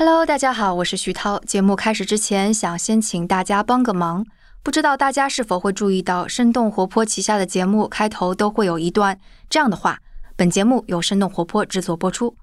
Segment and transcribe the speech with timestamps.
[0.00, 1.40] Hello，大家好，我是徐涛。
[1.40, 4.24] 节目开始之前，想先请大家帮个忙。
[4.62, 9.18] 不知道大家是否会注意到，生动活泼旗下的节目开头都会有一段
[9.50, 9.98] 这样的话
[10.38, 12.36] ：“本节目由生动活泼制作播出。”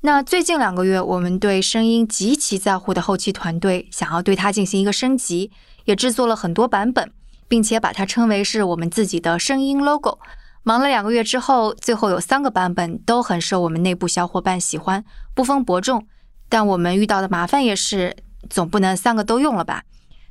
[0.00, 5.50] 那最近两个月，我们对声音极其在乎的后期团队，想要对它进行一个升级，
[5.84, 7.12] 也制作了很多版本，
[7.46, 10.18] 并且把它称为是我们自己的声音 logo。
[10.62, 15.04] 忙了两个月之后，最后有三个版本都很受我们内部小伙伴喜欢，
[15.34, 16.06] 不分伯仲。
[16.52, 18.14] 但我们遇到的麻烦也是，
[18.50, 19.84] 总不能三个都用了吧？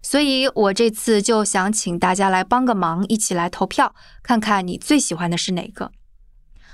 [0.03, 5.91] 所以我这次就想请大家来帮个忙，一起来投票，看看你最喜欢的是哪个。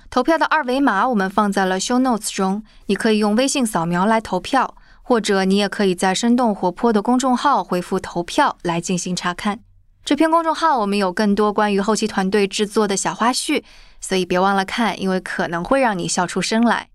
[0.09, 9.61] 投票的二维码我们放在了 show notes 中，你可以用微信扫描来投票，或者你也可以在生动活泼的公众号回复投票来进行查看。
[10.03, 13.63] 这篇公众号我们有更多关于后期团队制作的小花絮，
[14.01, 16.89] 所以别忘了看，因为可能会让你笑出声来。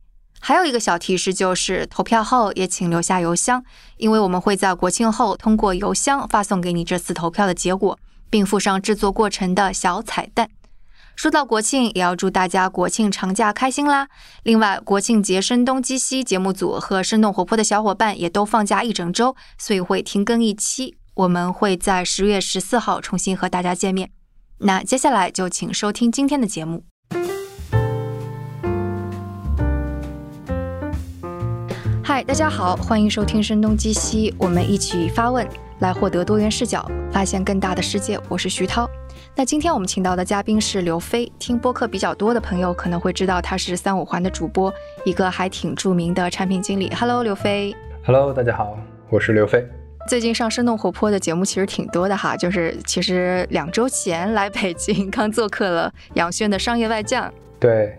[0.44, 3.64] 还有一个小提示，就是投票后也请留下邮箱，
[3.96, 7.96] 因为我们会在国庆后通过邮箱发送给你这次投票的结果，
[8.28, 10.50] 并附上制作过程的小彩蛋。
[11.14, 14.08] 说到国庆，也要祝大家国庆长假开心啦！
[14.42, 20.96] 另外，国庆节声东击西节目组和生动活泼的小伙伴也都放假一整周，所以会停更一期。
[21.14, 24.10] 我们会在十月十四号重新和大家见面。
[24.58, 26.91] 那接下来就请收听今天的节目。
[32.14, 38.20] 嗨，大家好，欢迎收听《声东击西》，我们一起发问，来获得多元视角，发现更大的世界。
[38.28, 38.86] 我是徐涛。
[39.34, 41.32] 那今天我们请到的嘉宾是刘飞。
[41.38, 44.70] 听播客比较多的朋友可能会知道，他是三五环的主播，
[45.06, 46.92] 一个还挺著名的产品经理。
[46.94, 47.74] Hello，刘飞。
[48.04, 48.76] Hello，大家好，
[49.08, 49.66] 我是刘飞。
[50.06, 57.32] 最近上生动活泼的节目其实挺多的哈，就是其实两周前来北京刚做客了杨轩的商业外将。
[57.58, 57.98] 对。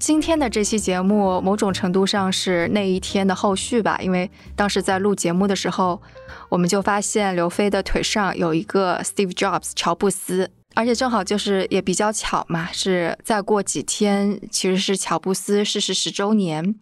[0.00, 6.00] 今天的这期节目，某种程度上是那一天的后续吧，因为当时在录节目的时候，
[6.48, 16.74] 我们就发现刘飞的腿上有一个 Steve Jobs 乔布斯，而且正好就是也比较巧嘛，是再过几天其实是乔布斯逝世十周年。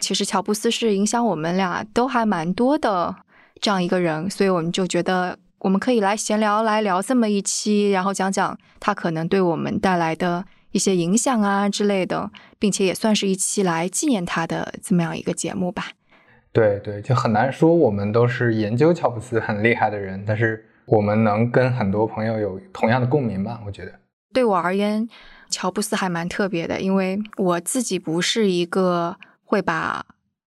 [0.00, 3.16] 其实乔布斯是影响我们俩都还蛮多的
[3.58, 10.44] 这样一个人，所以我们就觉得我们可以来闲聊，来聊这么一期，然后讲讲他可能对我们带来的。
[10.76, 15.88] 一些影响啊之类的，并且也算是一期来纪念他的这么样一个节目吧。
[16.52, 23.60] 对对，就很难说我们都是研究乔布斯很厉害的人，但是我们能跟很多朋友有同样的共鸣吧？
[23.66, 23.92] 我觉得，
[24.34, 25.08] 对我而言，
[25.48, 30.04] 乔布斯还蛮特别的，因为我自己不是一个会把。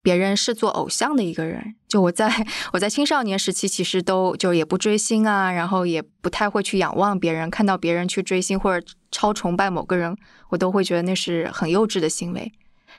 [0.08, 2.32] 别人视作偶像的一个人，就我在
[2.72, 10.16] 我在青少年时期，其实都就也不追星啊，然后也不太会去仰望别人，看到别人去追星或者超崇拜某个人，
[10.48, 12.54] 我都会觉得那是很幼稚的行为。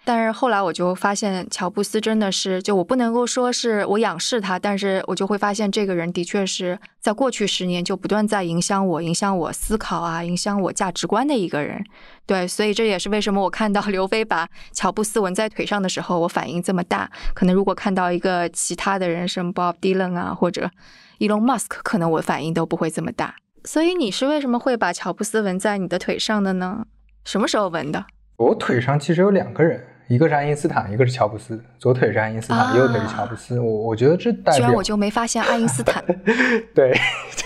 [0.05, 11.85] 但是后来我就发现，乔布斯真的是，就我不能够说是我仰视他，但是我就会发现，这个人的确是在过去十年就不断在影响我、影响我思考啊、影响我价值观的一个人。
[12.25, 17.11] 对，所以这也是为什么我看到刘飞把乔布斯纹在腿上的时候，我反应这么大。
[17.35, 20.71] 可能如果看到一个其他的人，什么 Bob Dylan 啊，或者
[21.19, 23.35] Elon Musk，可能我反应都不会这么大。
[23.65, 26.87] 所以你是为什么会把乔布斯纹在你的腿上的呢？
[27.25, 28.07] 什么时候纹的？
[28.39, 29.83] 我腿上其实有两个人。
[30.07, 31.63] 一个是爱因斯坦，一个是乔布斯。
[31.77, 33.61] 左腿是爱因斯坦，右腿是乔布斯。
[33.61, 34.55] 我我觉得这代表……
[34.57, 36.03] 居然我就没发现爱因斯坦。
[36.73, 36.97] 对，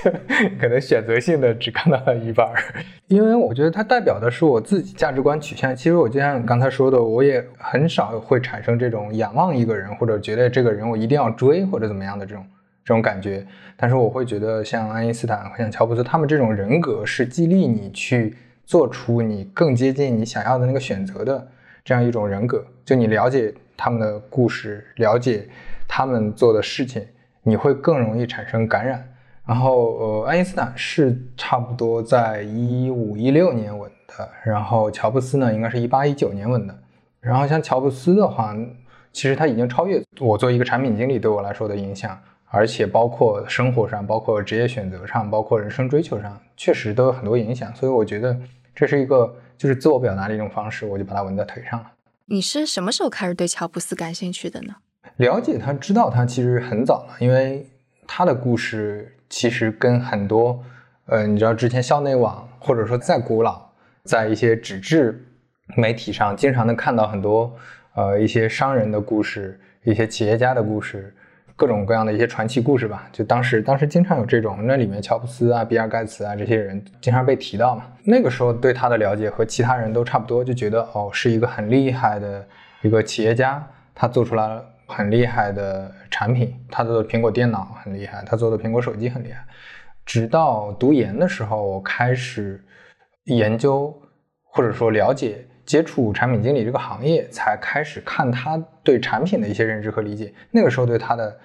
[0.61, 2.63] 可能选择性的只看到了一半儿，
[3.09, 5.75] 因为我觉得它代表的是我自己价值观取向。
[5.75, 12.47] 其实我就像你刚才说的，我也很少会产生这种仰望一个人，或者觉得这个人我一定要追或者怎么样的这种
[12.85, 13.45] 这种感觉。
[13.77, 21.49] 但是我会觉得，像爱因斯坦和像乔布斯他们这种人格，是激励你去做出你更接近你想要的那个选择的。
[21.85, 25.49] 这样一种人格，就你了解他们的故事，了解
[25.89, 27.05] 他们做的事情，
[27.43, 29.05] 你会更容易产生感染。
[29.45, 36.79] 然后，呃，爱因斯坦是差不多在一五一六年吻的，然后乔布斯呢，应该是一八一九年吻的。
[37.19, 38.55] 然后像乔布斯的话，
[39.11, 42.17] 其实他已经超越我作为一个产品经理对我来说的影响，
[42.53, 47.75] 而且包括生活上，包括职业选择上，包括人生追求上，确实都有很多影响。
[47.75, 48.39] 所以我觉得
[48.75, 49.35] 这是一个。
[49.59, 51.87] 就是自我表达的一种方式，我就把它纹在腿上了。
[52.25, 54.75] 你是什么时候开始对乔布斯感兴趣的呢？
[55.19, 57.65] 了解他，知道他其实很早了，因为
[58.05, 60.61] 他的故事其实跟很多，
[61.07, 63.65] 呃，你知道之前校内网或者说再古老，
[64.03, 65.25] 在一些纸质
[65.77, 67.55] 媒体上经常能看到很多，
[67.95, 71.15] 呃，一些商人的故事，一些企业家的故事。
[71.57, 77.85] 各种各样的一些传奇故事吧，就当时当时经常有这种，那里面乔布斯啊、比尔盖茨啊这些人经常被提到嘛。
[78.05, 82.47] 那个时候对他的了解和其他人都差不多，就觉得哦是一个很厉害的
[82.83, 83.65] 一个企业家，
[83.95, 89.45] 他做出来了很厉害的产品，他做的苹果电脑很厉害，他做的苹果手机很厉害。
[90.05, 92.63] 直到读研的时候，我开始
[93.25, 93.97] 研究
[94.43, 100.33] 或者说了解、接触产品经理这个行业，才开始看他对产品的一些认知和理解。
[100.51, 101.37] 那个时候对他的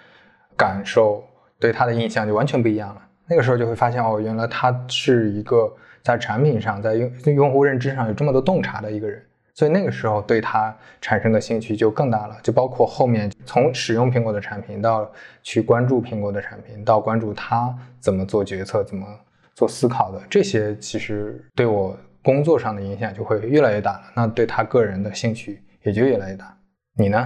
[0.55, 1.23] 感受、
[1.59, 3.01] 对他的印象就完全不一样了。
[3.27, 5.71] 那个时候就会发现，哦，原来他是一个
[6.01, 9.21] 在产品上、在用用户认知上有这么多洞察的一个人。
[9.53, 15.11] 所以那个时候对他产生的兴趣就更大了，就包括后面从使用苹果的产品到
[15.41, 19.05] 去关注苹果的产品，到关注他怎么做决策、怎么
[19.55, 21.97] 做思考的这些，其实对我
[22.27, 24.11] 工作上的影响就会越来越大了。
[24.17, 26.57] 那对他个人的兴趣也就越来越大。
[26.97, 27.19] 你呢？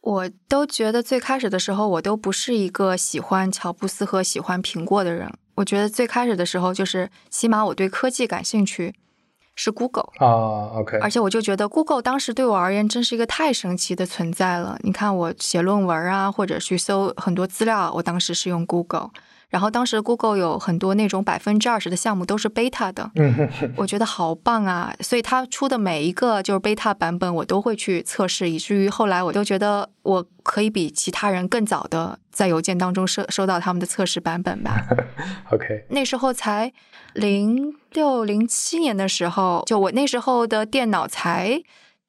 [0.00, 5.28] 我都觉得最开始的时候，我都不是一个喜欢乔布斯和喜欢苹果的人。
[5.56, 8.94] 我觉得最开始的时候，就是起码我对科技感兴趣。
[9.56, 14.76] 是 Google 啊，OK，而且我就觉得 Google 当时对我而言真是一个太神奇的存在了。
[14.82, 19.10] 你看我写论文啊，或者去搜很多资料，我当时是用 Google。
[19.54, 23.08] 然后当时 Google 有很多那种百分之二十的项目都是 beta 的，
[23.76, 24.92] 我觉得好棒啊！
[24.98, 34.88] 所以它出的每一个就是 beta 版本，我都会去测试，以至于后来我都觉得我可以比其他人更早的在邮件当中收收到他们的测试版本吧。
[35.54, 36.72] OK，那时候才
[37.12, 41.62] 零六零七年的时候，就我那时候的电脑才。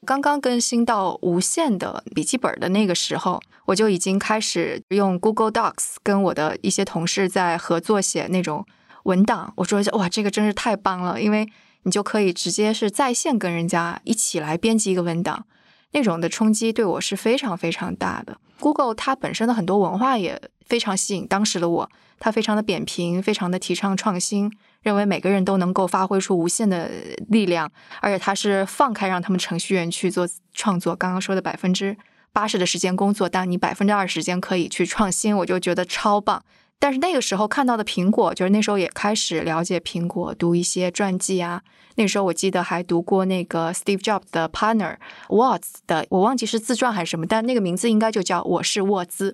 [0.06, 8.66] 刚刚更新到无线的笔记本的那个时候，我就已经开始用 Google Docs 跟我的一些同事在合作写那种
[9.04, 9.54] 文档。
[9.58, 11.48] 我说哇，这个真是太棒了，因为
[11.84, 15.46] 你就可以直接是在线跟人家一起来编辑一个文档，
[15.92, 18.38] 那种的冲击对我是非常非常大的。
[18.60, 21.90] Google 它本身的很多文化也非常吸引当时的我，
[22.20, 24.52] 它非常的扁平，非常的提倡创新。
[24.82, 26.90] 认为每个人都能够发挥出无限的
[27.30, 27.72] 力量，
[28.02, 30.96] 而且它是放开让他们程序员去做创作。
[30.96, 31.98] 刚刚说的百分之
[32.36, 36.44] 八十的时间工作，但你百分之二十时间可以去创新，我就觉得超棒。
[36.78, 41.62] 但是那个时候看到的苹果，就是那时候也开始了解苹果，读一些传记啊。
[41.96, 44.98] 那时候我记得还读过那个 Steve Jobs 的 partner
[45.30, 49.32] Watts 的，我忘记是自传还是什么，但那个名字应该就叫《我是沃兹》。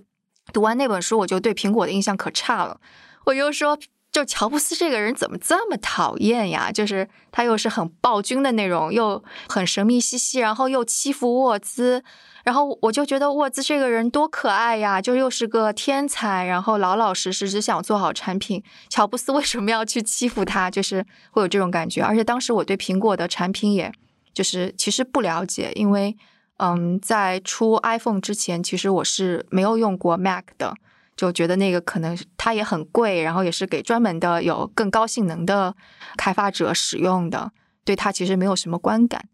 [0.53, 2.80] 读完那本书，我就对苹果的印象可差了。
[3.25, 3.80] 我就说。
[4.12, 6.69] 就乔布斯这个人怎么这么讨厌呀？
[6.69, 12.04] 就是他又是很暴君的那种，又很神秘兮兮，然后又欺负沃兹，
[12.44, 18.62] 然后我就觉得沃兹这个人多可爱呀，就又是个天才，然后老老实实只想做好产品。
[18.90, 20.69] 乔布斯为什么要去欺负他？
[20.69, 22.02] 就是会有这种感觉。
[22.04, 23.90] 而且当时我对苹果的产品，也
[24.34, 26.18] 就是其实不了解，因为
[26.58, 30.75] 嗯，在出 iPhone 之前，其实我是没有用过 Mac 的。
[31.21, 35.75] 就觉得那个可能它也很贵，然后也是给专门的有更高性能的
[36.18, 37.51] 开发者使用的，
[37.85, 39.29] 对它其实没有什么观感。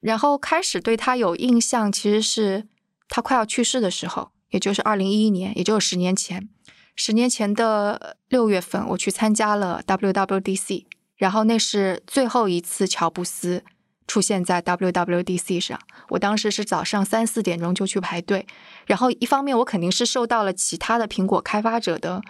[0.00, 2.66] 然后开始对它有印象，其实是
[3.08, 6.50] 他快要去世的时候，也就是二零一一年，也就是十年前。
[6.94, 10.84] 十年前的六月份，我去参加了 WWDC，
[11.16, 13.64] 然后那是最后一次乔布斯。
[14.06, 15.78] 出现在 WWDC 上，
[16.08, 18.46] 我当时是早上三四点钟就去排队，
[18.86, 22.20] 然后一方面我肯定是受到了其他的苹果开发者的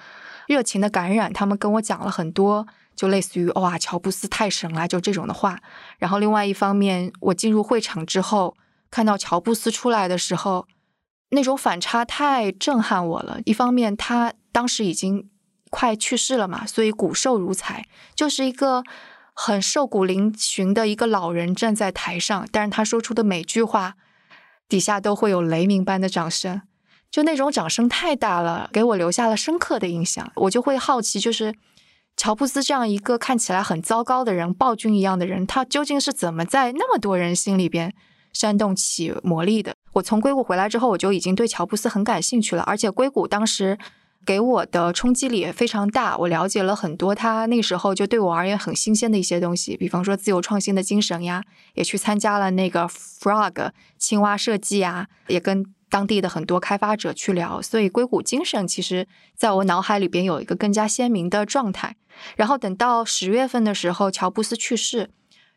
[0.46, 5.58] 热情的感染，他们跟我讲了很多，就类似于哇乔布斯太神了就这种的话。
[5.98, 8.54] 然后另外一方面，我进入会场之后，
[8.90, 10.69] 看到乔布斯出来的时候，
[11.30, 13.40] 那种反差太震撼我了。
[13.44, 15.28] 一方面他当时已经
[15.70, 18.84] 快去世了嘛，所以骨瘦如柴，就是一个。
[19.34, 23.94] 很瘦骨嶙峋的一个老人站在台上，但是他说出的每句话
[24.69, 26.62] 底下都会有雷鸣般的掌声，
[27.10, 30.31] 就那种掌声太大了，给我留下了深刻的印象。
[30.36, 31.55] 我就会好奇，就是
[32.17, 37.94] 乔布斯这样一个看起来很糟糕的人，暴君一样的人，他究竟是怎么在那么多人心里边
[38.32, 39.74] 煽动起魔力的？
[39.94, 43.79] 我从硅谷回来之后，我就已经对乔布斯很感兴趣了，而且硅谷当时。
[44.24, 51.43] 给我的冲击力也非常大，我了解了很多他那时候就对我而言很新鲜的一些东西，比方说自由创新的精神呀，
[51.74, 61.96] 也去参加了那个 Frog 青蛙设计啊，也跟当地的很多开发者去聊，所以硅谷精神其实在我脑海里边有一个更加鲜明的状态。
[62.36, 65.10] 然后等到十月份的时候，乔布斯去世。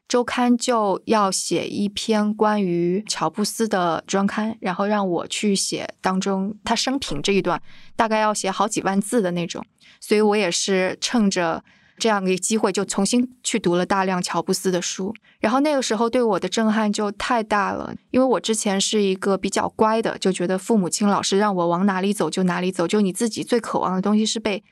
[0.08, 7.62] 周刊就要写一篇关于乔布斯的专刊，然后让我去写当中他生平这一段，
[7.96, 9.66] 大概要写好几万字的那种。
[10.00, 11.64] 所以我也是趁着
[11.98, 15.12] 这样一个机会，就重新去读了大量乔布斯的书。
[15.40, 24.64] 然后那个时候对我的震撼就太大了，因为我之前是一个比较乖的，就觉得父母亲老是让我往哪里走就哪里走，就你自己最渴望的东西是被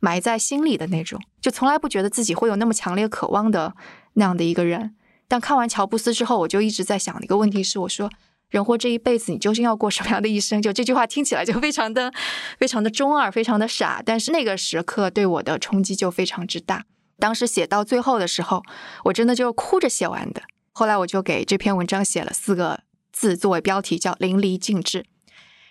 [0.00, 3.72] 埋在心里的那种，就从来不觉得自己会有那么强烈渴望的。
[4.20, 4.94] 那样的一个人，
[5.26, 8.10] 但看完乔布斯之后，我就一直在想的一个问题：是我说，
[8.50, 10.60] 人活这一辈子，你究竟要过什么样的一生？
[10.60, 12.12] 就这句话听起来就非常的、
[12.58, 14.02] 非常的中二，非常的傻。
[14.04, 16.84] 但是那个时刻对我的冲击就非常之大。
[17.18, 18.62] 当时写到最后的时候，
[19.06, 20.42] 我真的就哭着写完的。
[20.72, 22.80] 后来我就给这篇文章写了四个
[23.12, 25.06] 字作为标题，叫“淋漓尽致”。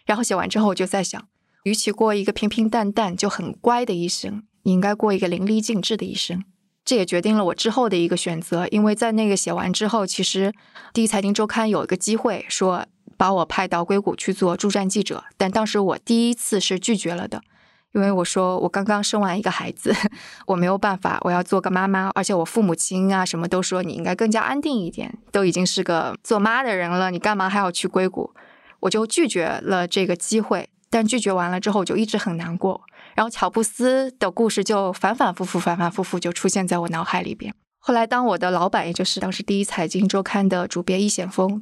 [0.05, 1.27] 然后写完之后，我就在想，
[1.63, 6.43] 与其过一个平平淡淡就很乖的一生，你应该过一个淋漓尽致的一生。
[6.89, 10.51] 这也决定了我之后的一个选择，因为在那个写完之后，其实
[10.91, 12.83] 第一财经周刊有一个机会说
[13.15, 17.43] 把我派到硅谷去做驻站记者，但当时我第一次是拒绝了的。
[17.91, 19.93] 因为我说我刚刚生完一个孩子，
[20.47, 28.33] 我没有办法，我要做个妈妈，而且我父母亲啊什么都说你应该更加安定一点，都已经是个做妈的人了，你干嘛还要去硅谷？
[28.79, 30.67] 我就拒绝了这个机会。
[30.91, 32.81] 但拒绝完了之后，我就一直很难过。
[33.19, 37.53] 然后乔布斯的故事就反反复复、反反复复就出现在我脑海里边。
[37.77, 41.61] 后来当我的老板，也就是当时第一财经周刊的主编易显峰。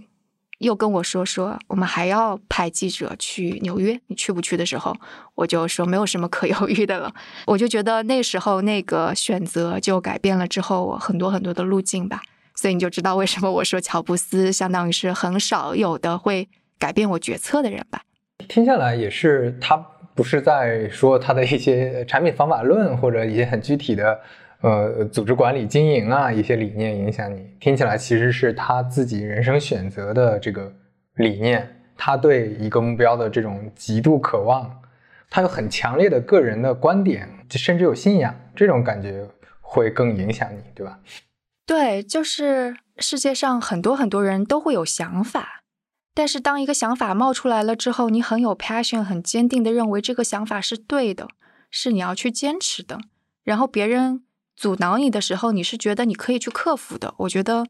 [0.60, 4.96] 又跟我说说，我们还要派记者去纽约，你去不去的时候，
[5.34, 7.12] 我就说没有什么可犹豫的了。
[7.48, 12.22] 我就觉得那时候那个选择就改变了之后我很多很多的路径吧。
[12.54, 16.48] 所以你就知道为什么我说乔布斯相当于是很少有的会
[16.78, 18.04] 改变我决策的人吧。
[18.48, 19.84] 听下来也是，他
[20.18, 24.20] 不是在说他的一些产品方法论或者一些很具体的。
[24.62, 30.74] 呃，组织管理、经营啊，一些理念影响你，听起来其实是他自己人生选择的这个
[31.18, 34.82] 理念，他对一个目标的这种极度渴望，
[35.30, 39.24] 他有很强烈的个人的观点，甚至有信仰，这种感觉
[39.62, 40.98] 会更影响你，对吧？
[41.68, 45.62] 对，就是世界上很多很多人都会有想法，
[46.18, 51.28] 但是当一个想法冒出来了之后，你很有 passion，很坚定的认为这个想法是对的，
[51.70, 53.00] 是你要去坚持的，
[53.44, 54.24] 然后别人。
[54.56, 57.14] 阻挠你的时候，你是觉得你可以去克服的。
[57.18, 57.68] 我觉得，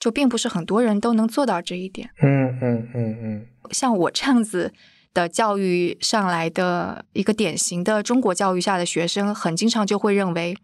[0.00, 2.10] 就并不是很多人都能做到这一点。
[2.20, 3.46] 嗯嗯嗯嗯。
[3.70, 4.72] 像我这样子
[5.14, 10.56] 的教育上来的一个典型的中国教育下的学生，很经常就会认为，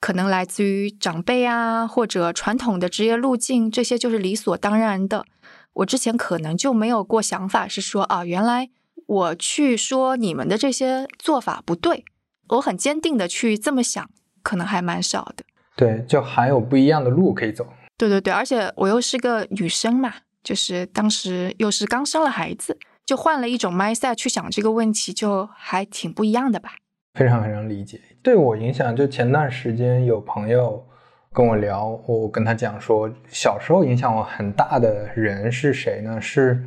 [0.00, 5.26] 可能来自于长辈啊，或者传统的职业路径，这些就是理所当然的。
[5.74, 8.70] 我之前可能就没有过想法，是说啊，原来
[9.06, 12.04] 我去说你们的这些做法不对，
[12.48, 14.10] 我很坚定的去这么想。
[14.44, 15.42] 可能还蛮少的，
[15.74, 17.66] 对，就还有不一样的路可以走。
[17.96, 20.12] 对对对，而且我又是个女生嘛，
[20.42, 26.74] 就是当时又是刚生了孩子，就换了一种 mindset 去想这个问题，就还挺不一样的吧。
[27.14, 30.86] 非常非常理解，对我影响就前段时间有朋友
[31.34, 36.20] 跟我聊，我跟他讲说，小时候影响我很大的人是谁呢？
[36.20, 36.64] 是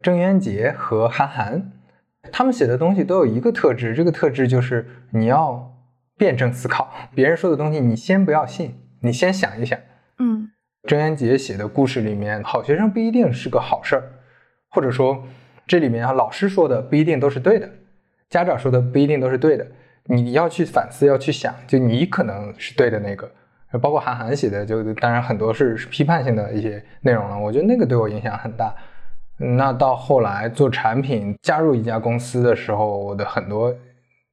[0.00, 1.70] 郑渊洁和韩寒，
[2.32, 5.68] 他们写的东西都有一个特质，这个特质就是你要。
[6.16, 9.78] 辩证思考，别人说的东西你先不要信，你先想一想。
[10.18, 10.50] 嗯，
[10.86, 14.02] 郑渊洁写的故事里面，好学生不一定是个好事儿，
[14.68, 15.24] 或者说
[15.66, 17.66] 这里面啊，老师说的不一定都是对的，
[18.28, 19.66] 家长说的不一定都是对的，
[20.04, 23.26] 你要去反思，要去想，就你可能是对的那个。
[23.78, 28.74] 包括韩寒写的，就当然很多是批判性的一些内容了，我觉得那个对我影响很大。
[29.36, 33.74] 那到后来做产品，加入一家公司的时候，我的很多。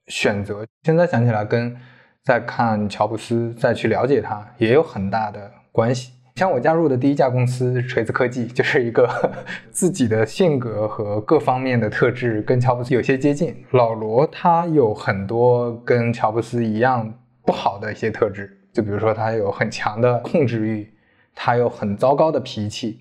[0.10, 1.76] 选择现在想起来，跟
[2.24, 6.14] 在看乔布斯再去了解他也有很大的关系。
[6.36, 9.06] 像我加入的第一家公司锤子科技， 就是一个
[9.70, 13.54] 自己的性格和各方面的特质跟乔布斯有些接近。
[13.72, 17.14] 老罗他有很多跟乔布斯一样
[17.46, 20.88] 不好的一些特质，就比如说他有很强的控制欲，
[21.34, 23.00] 他有很糟糕的脾气，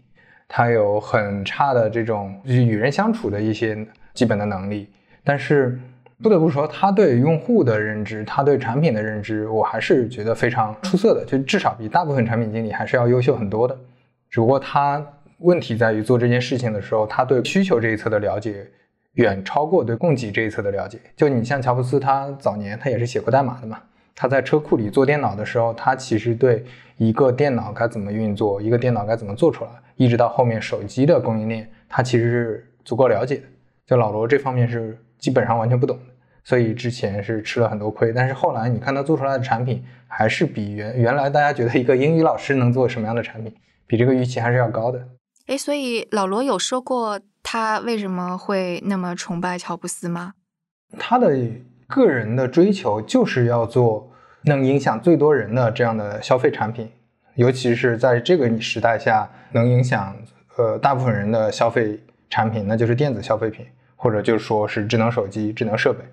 [0.48, 4.88] 他有很差的这种与人相处的一些基本的能力，
[5.22, 5.78] 但是。
[6.22, 13.78] 不得不说，他对用户的认知，他对产品的认知，我还是觉得非常出色的，就至少比大部分产品经理还是要优秀很多的。
[14.30, 15.06] 只不过他
[15.40, 18.66] 问题在于做这件事情的时候，他对需求这一侧的了解
[19.12, 20.98] 远超过对供给这一侧的了解。
[21.14, 23.78] 就你像乔布斯，他早年他也是写过代码的嘛，
[24.16, 26.64] 他在车库里做电脑的时候，他其实对
[26.96, 33.42] 一个电脑该怎么运作，一个电脑该怎么做出来，一直到后面手机的供应链，他其实是足够了解的。
[33.86, 34.98] 就老罗这方面是。
[35.18, 35.98] 基本上完全不懂，
[36.44, 38.12] 所以之前是吃了很多亏。
[38.12, 43.52] 但是后来你看他做出来的产品，还是比原原来大家觉得一个英语老师能做什么样的产品，
[43.86, 45.08] 比这个预期还是要高的。
[45.46, 50.34] 哎，所以老罗有说过他为什么会那么崇拜乔布斯吗？
[50.98, 51.34] 他的
[51.86, 54.10] 个人的追求就是要做
[54.42, 56.90] 能影响最多人的这样的消费产品，
[57.34, 60.16] 尤其是在这个时代下，能影响
[60.56, 63.66] 呃大部分人的消费产品，那就是电子消费品。
[63.98, 66.04] 或者就是说是智能手机、智能设备，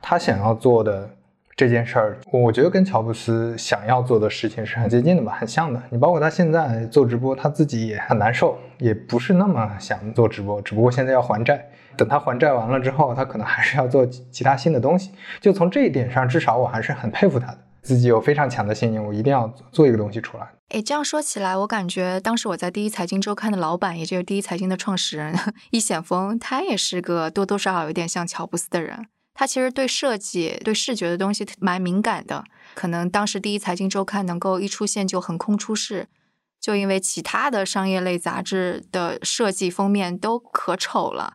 [0.00, 1.08] 他想要做的
[1.54, 5.80] 这件事儿，我觉得跟乔布斯想要做的事情是很接近的吧，很像的。
[5.90, 11.62] 你包括他现在做直播，他自己也很难受，也不是那么想做直播，只不过现在要还债。
[11.96, 15.10] 等他还债完了之后，他可能还是要做其他新的东西。
[15.40, 20.48] 就从这一点上，至少我还是很佩服他的，自己有非常强的信念，我一定要做一个东西出来。
[20.70, 25.32] 哎，这样说起来，我感觉当时我在第一财经周刊的老板，也就是第一财经的创始人
[25.70, 29.06] 易显峰，他也是个多多少少有点像乔布斯的人。
[29.32, 32.42] 他其实对设计、对视觉的东西蛮敏感的。
[32.74, 36.08] 可能当时第一财经周刊能够一出现就横空出世，
[36.58, 41.34] 就因为其他的商业类杂志的设计封面都可丑了，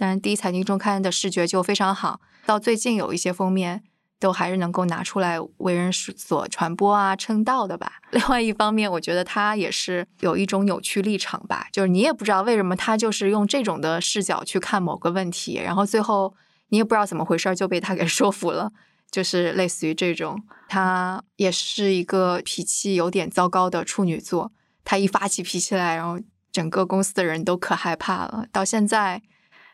[0.00, 2.22] 但第一财经周刊的视觉就非常好。
[2.46, 3.82] 到最近有一些封面
[4.18, 8.00] 都还是能够拿出来为人所传播啊、称道的吧。
[8.12, 16.34] 另外一方面，我觉得他也是有一种扭曲立场吧，就是你也不知道为什么他就是用这种的视角去看某个问题，然后最后。
[16.72, 18.70] 你也不知道怎么回事就被他给 说服了，
[19.10, 20.40] 就是类似于这种。
[20.68, 24.52] 他也是一个脾气有点糟糕的处女座，
[24.84, 26.20] 他一发起脾气来，然后
[26.52, 28.46] 整个公司的人都可害怕了。
[28.52, 29.20] 到现在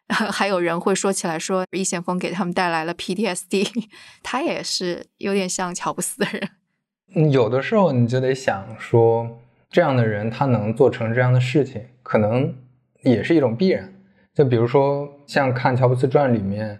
[0.32, 3.68] 还有人会说起来说易先锋给他们带来了 PTSD，
[4.22, 7.30] 他也是有点像乔布斯的人。
[7.32, 9.28] 有的时候你就得想说，
[9.70, 12.54] 这样的人他能做成这样的事情，可能
[13.02, 13.92] 也是一种必然。
[14.34, 16.78] 就比如说，像看《乔布斯传》里面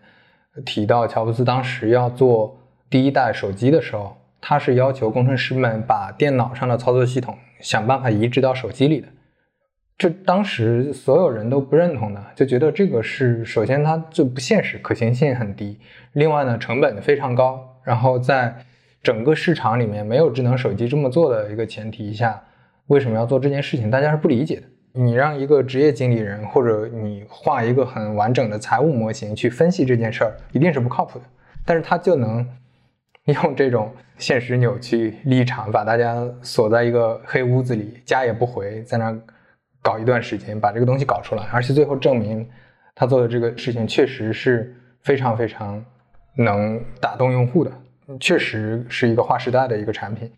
[0.65, 2.59] 提到，乔布斯当时要做
[2.91, 9.09] 第一代手机的时候，他是要求工程师们把电脑上的操作系统想办法移植到手机里的。
[9.99, 15.79] 这当时所有人都不认同的，就觉得这个是首先它就不现实，可行性很低；
[16.13, 17.81] 另外呢，成本非常高。
[17.83, 18.55] 然后在
[19.03, 22.43] 整个市场里面没有智能手机这么做的一个前提下，
[22.89, 23.91] 为什么要做这件事情？
[23.91, 24.63] 大家是不理解的。
[24.93, 31.25] 你让一个职业经理人，或者你画一个很完整的财务模型去分析这件事儿，一定是不靠谱的。
[31.65, 32.47] 但是他就能
[33.25, 39.17] 用这种现实扭曲立场，把大家锁在一个黑屋子里，家也不回，在那
[39.87, 42.45] 搞一段时间，把这个东西搞出来，而且最后证明
[42.93, 45.81] 他做的这个事情确实是非常非常
[46.37, 47.71] 能打动用户的，
[48.19, 50.29] 确实是一个划时代的一个产品。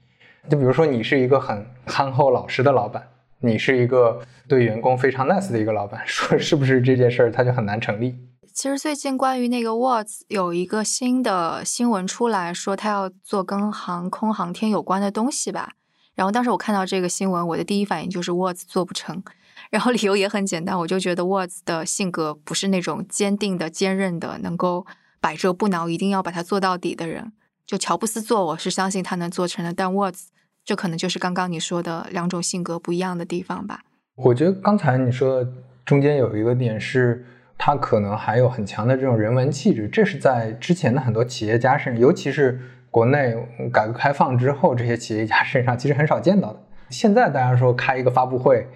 [0.50, 3.02] 就比如说，你是一个很憨厚老实的老板。
[3.40, 8.12] 你是一个对员工非常 nice 的一个老板，说是不是这件事儿他就很难成立？
[8.52, 15.74] 其实最近关于那个 Watts 有一个新的新闻出来说，他要做跟航空航天有关的东西吧。
[16.16, 19.22] 然后当时我看到这个新闻，我的第一反应就是 Watts 做不成。
[19.70, 24.86] 然后理由也很简单，我就觉得 Watts 的性格不是那种坚定的、坚韧的，能够
[25.20, 27.32] 百折不挠，一定要把它做到底的人。
[27.66, 30.28] 就乔布斯做，我是相信他能做成的，但 Watts。
[30.64, 33.80] 这可能就是刚刚你说的两种性格不一样的地方吧。
[34.16, 35.42] 我觉得刚才你说
[35.86, 37.24] 中间有一个点是，
[37.56, 43.34] 他可能还有很强的这种人文气质，这是在之前的很多企业家身上，尤其是国内
[43.72, 46.60] 改革开放之后这些企业家身上，其实很少见到的。
[46.90, 48.68] 现在大家说开一个发布会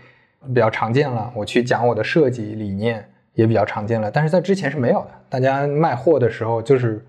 [0.49, 5.11] 比较常见了，我去讲我的设计理念也比较常见了，但是在之前是没有的。
[5.29, 7.05] 大家卖货的时候就是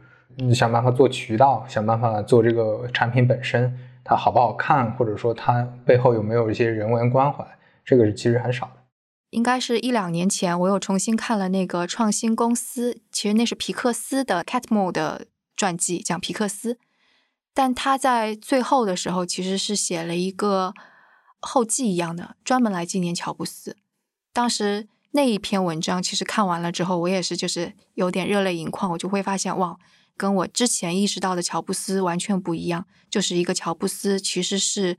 [0.54, 3.78] 想办法做渠道，想办法做这个产品本身。
[4.06, 7.46] 它好不好看，或者说它背后有没有一些人文关怀，
[7.86, 8.84] 这个是其实很少的。
[9.30, 16.78] 应该是一两年前，我又重新看了那个创新公司，其实那是皮克斯的 Catmull 的传记，讲皮克斯。
[17.54, 20.74] 但他在最后的时候，其实是写了一个
[21.44, 23.78] 后记一样的，专门来纪念乔布斯。
[24.34, 29.78] 当时那一篇文章，其实看完了之后，我也是就是有点热泪盈眶，我就会发现哇。
[30.16, 34.96] 跟我之前意识到的乔布斯完全不一样，就是一个乔布斯其实是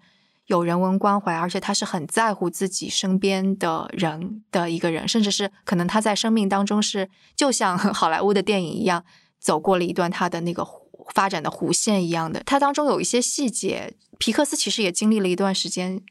[0.47, 9.05] 有人文关怀，而且他是很在乎自己身边的人的一个人，甚至是可能他在生命当中是就像 好莱坞的电影一样，
[9.39, 10.67] 走过了一段他的那个
[11.15, 12.43] 发展的弧线一样的。
[12.45, 16.03] 他当中有一些细节，皮克斯其实也经历了一段时间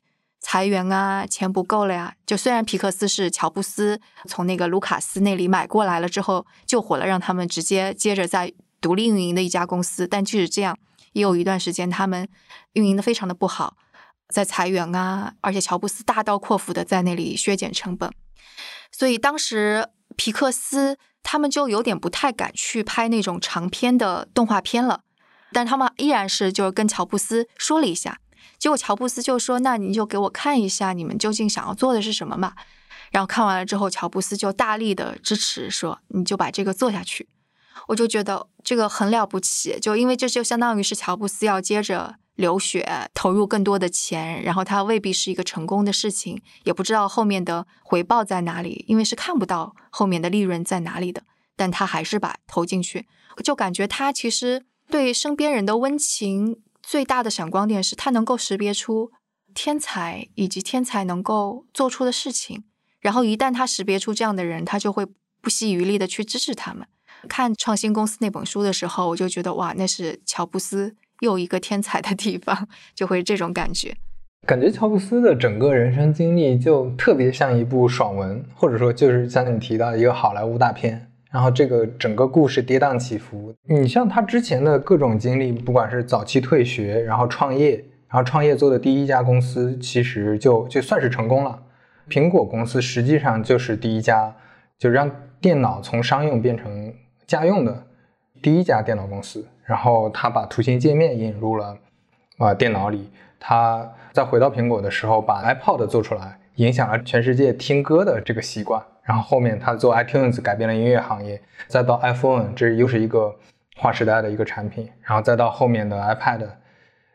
[0.44, 2.14] 裁员啊，钱不够了呀。
[2.28, 8.54] 就虽然皮克斯是乔布斯从那个卢卡斯那里买过来了之后救活了，让他们直接接着在。
[8.84, 10.78] 独立运营的一家公司，但即使这样，
[11.14, 12.28] 也有一段时间他们
[12.74, 13.78] 运营的非常的不好，
[14.28, 18.12] 在裁员啊，而且乔布斯大刀阔斧的在那里削减成本，
[18.92, 25.00] 所以当时皮克斯他们就有点不太敢去拍那种长篇的动画片了，
[25.54, 28.20] 但他们依然是就是跟乔布斯说了一下，
[28.64, 32.54] 结果乔布斯就说：“那你就给我看一下你们究竟想要做的是什么嘛。”
[33.12, 37.28] 然后看完了之后，乔布斯就大力的支持说：“你就把这个做下去。”
[37.90, 51.24] 我就觉得这个很了不起，就因为这就相当于是乔布斯要接着流血，投入更多的钱，然后他未必是一个成功的事情，也不知道后面的回报在哪里，因为是看不到后面的利润在哪里的，
[51.58, 53.06] 但他还是把投进去，
[53.44, 59.12] 就感觉他其实对身边人的温情最大的闪光点是他能够识别出
[59.56, 62.66] 天才以及天才能够做出的事情，
[63.00, 65.08] 然后一旦他识别出这样的人，他就会
[65.42, 66.86] 不惜余力的去支持他们。
[67.30, 73.96] 看创新公司那本书的时候，我就觉得哇，那是乔布斯又一个天才的地方，就会这种感觉。
[74.46, 81.13] 感觉乔布斯的整个人生经历就特别像一部爽文，或者说就是像你提到一个好莱坞大片。
[81.34, 83.52] 然后这个整个故事跌宕起伏。
[83.64, 91.60] 你像他之前的各种经历，不管是早期退学，然后创业，然后创业做的第一家公司，其实就就算是成功了。
[92.08, 94.32] 苹果公司实际上就是第一家，
[94.78, 95.10] 就让
[95.42, 96.94] 电脑从商用变成
[97.26, 97.84] 家用的
[98.40, 99.44] 第一家电脑公司。
[99.64, 101.76] 然后他把图形界面引入了
[102.38, 103.10] 啊电脑里。
[103.40, 108.80] 他在回到苹果的时候，把 iPod 做出来，影响了全世界听歌的这个习惯。
[109.04, 113.36] 然后后面他做 iTunes 改变了音乐行业，再到 iPhone，这又是一个
[113.78, 114.90] 划时代的一个产品。
[115.02, 116.48] 然后再到后面的 iPad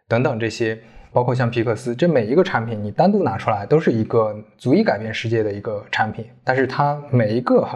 [0.06, 0.78] 等等这些，
[1.12, 6.26] 包括像皮克斯，这每一个产品你单独拿出来都是一个足以改变世界的一个产品。
[6.44, 7.66] 但是它每一个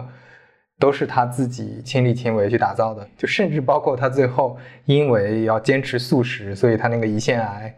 [0.79, 7.73] 都是他自己亲力亲为去打造的，就甚至包括他最后因为要坚持素食，所以他那个胰腺癌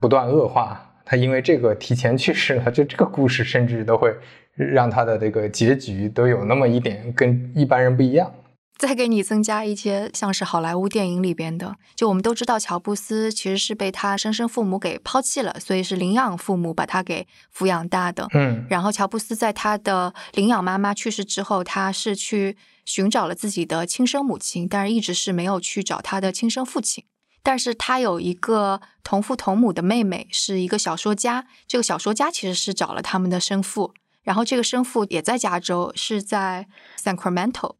[0.00, 0.84] 不断恶化。
[1.04, 4.12] 他因为这个提前去世了，就这个故事甚至都会
[4.58, 8.30] 让他的这个结局都有那么一点跟一般人不一样。
[8.76, 18.28] 再给你增加一些像是好莱坞电影里边的，就我们都知道乔布斯其实是被他生身父母给抛弃了，所以是领养父母把他给抚养大的。
[18.34, 27.02] 嗯，然后乔布斯在他的领养妈妈去世之后，他是去寻找了自己的亲生母亲，但是一直是没有去找他的亲生父亲。
[27.42, 31.46] 但是他有一个同父同母的妹妹，是一个小说家。
[31.66, 33.92] 这个小说家其实是找了他们的生父，
[34.28, 36.68] 然后这个生父也在加州，是在
[37.02, 37.76] Sacramento，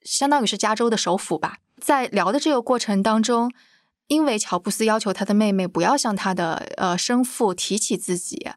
[0.00, 1.58] 相当于是加州的首府吧。
[1.78, 3.52] 在聊的这个过程当中，
[4.06, 8.48] 因为乔布斯要求他的妹妹不要向他的呃生父提起自己，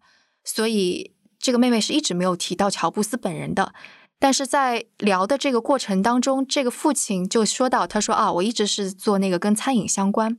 [0.45, 3.73] 所以这个妹妹是一直没有提到乔布斯本人的。
[4.17, 10.37] 但是在聊的这个过程当中，这个父亲就说到：“他说啊，我一直是做那个跟餐饮相关，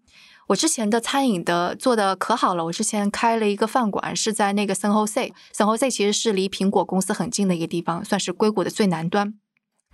[0.48, 9.34] 我之前的餐饮的做的可好了，我之前开了一个饭馆，是在那个 San Jose，San Jose 其实是离苹果公司很近的一个地方，算是硅谷的最南端。”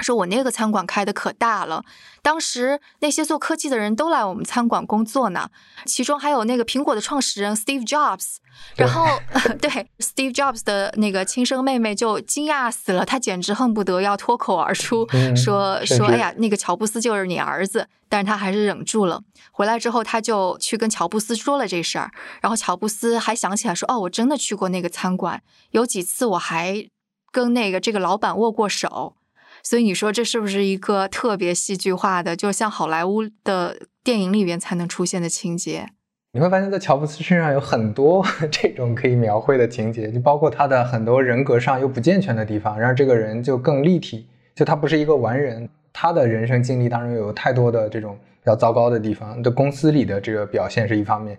[0.02, 1.84] 说我那个餐馆开的可大了，
[2.22, 5.48] 当时那些做科技的人都来我们餐馆工作呢，
[5.86, 8.36] 其中还有那个苹果的创始人 Steve Jobs，
[8.76, 9.06] 然后
[9.60, 19.22] 对 Steve Jobs 的那个亲生妹妹就惊讶死了，她简直恨不得要脱口而出说说哎呀，那个乔布斯就是你儿子，但是他还是忍住了。
[19.50, 22.10] 回来之后，他就去跟乔布斯说了这事儿，
[22.40, 26.86] 然后乔布斯还想起来说哦，我真的去过那个餐馆，有几次我还
[27.30, 29.16] 跟那个这个老板握过手。
[29.62, 35.88] 所以你说这是不是一个特别戏剧化的，就像好莱坞的电影里边才能出现的情节？
[36.32, 44.26] 你会发现在乔布斯身上有很多 这种可以描绘的情节，就包括他的很多人格上又不健全的地方，让这个人就更立体。
[44.54, 49.40] 就他不是一个完人，他的人生经历当中有太多的这种比较糟糕的地方。
[49.42, 51.38] 的公司里的这个表现是一方面，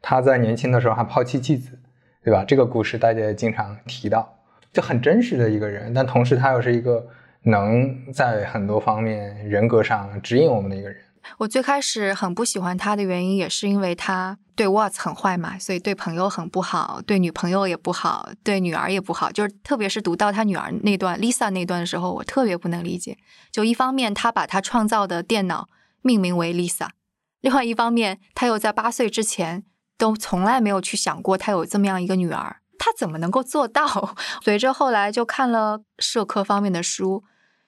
[0.00, 1.78] 他在年轻的时候还抛弃妻子，
[2.22, 2.44] 对吧？
[2.46, 4.38] 这个故事大家也经常提到，
[4.72, 7.04] 就很真实的一个人，但同时他又是一个。
[7.44, 11.00] 能在很多方面人格上指引我们的一个人。
[11.38, 19.32] 我最开始很不喜欢他的原因，也是因为他对 Watts 很坏嘛，所以对朋友很不好，对女朋友也不好，对女儿也不好。
[19.32, 23.16] 就是特别是读到他女儿那段 Lisa 那段的时候，我特别不能理解。
[23.50, 25.68] 就一方面他把他创造的电脑
[26.02, 26.88] 命名为 Lisa，
[27.40, 29.64] 另外一方面他又在八岁之前
[29.96, 34.14] 都从来没有去想过他有这么样一个女儿，他怎么能够做到？
[34.44, 37.24] 随着后来就看了社科方面的书。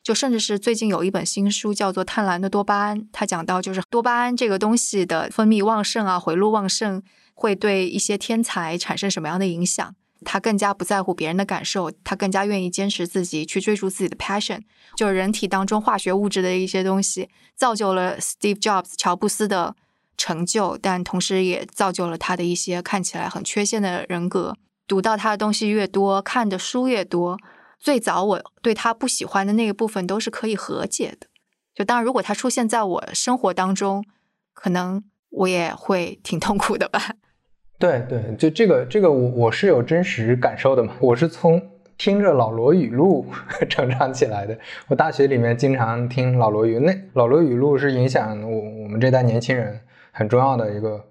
[0.06, 7.02] 就甚至是最近有一本新书叫做《贪婪的多巴胺》，它讲到就是多巴胺这个东西的分泌旺盛啊，回路旺盛
[7.34, 9.96] 会对一些天才产生什么样的影响？
[10.24, 14.60] 他更加不在乎别人的感受，他更加愿意坚持自己去追逐自己的 passion。
[14.94, 19.74] 就是人体当中化学物质的一些东西，造就了 Steve Jobs 乔布斯的
[20.16, 24.56] 成就，但同时也造就了他的一些看起来很缺陷的人格。
[24.86, 27.36] 读到他的东西越多，看的书越多。
[27.78, 31.26] 最早我对他不喜欢的那个部分都是可以和解的，
[31.74, 34.04] 就当然如果他出现在我生活当中，
[34.52, 37.00] 可能我也会挺痛苦的吧。
[37.78, 41.62] 对对，就这个这个我我是有真实感受的嘛，我是从
[41.98, 43.26] 听着老罗语录
[43.68, 44.58] 成长起来的。
[44.88, 51.04] 我大学里面经常听老罗语，那老罗语录是影响我我们这代年轻人很重要的一个。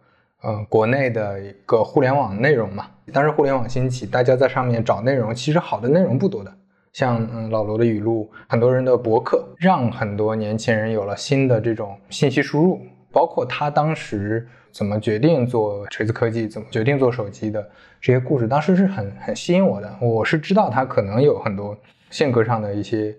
[0.47, 6.53] 嗯，国内的一个互联网内容嘛，当时互联网兴起，大家在上面找内容，其实好的内容不多的。
[6.93, 12.79] 像嗯老罗的语录，很多人的博客，让很多年轻人有了新的这种信息输入，
[13.11, 17.61] 包括他当时怎么决定做锤子科技，怎么决定做手机的
[17.99, 19.93] 这些故事，当时是很很吸引我的。
[19.99, 21.75] 我是知道他可能有很多
[22.11, 23.13] 性格上的一些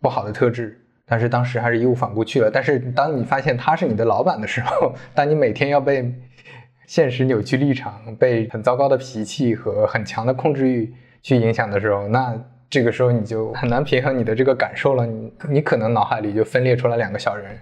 [0.00, 2.50] 不好的特质，但是当时还是义无反顾去了。
[2.50, 6.10] 但是当你发现他是你的老板的时候，当你每天要被
[6.90, 12.36] 现实扭曲立场，被很糟糕的脾气和很强的控制欲去影响的时候，那
[12.68, 15.06] 这个时候你就很难平衡你的这个感受了。
[15.06, 17.56] 你你可能脑海里就分裂出来两个小人，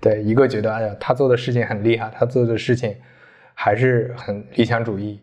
[0.00, 2.96] 对，一个觉得哎呀他做的事情很厉害，他做的事情
[3.54, 5.20] 还是很理想主义，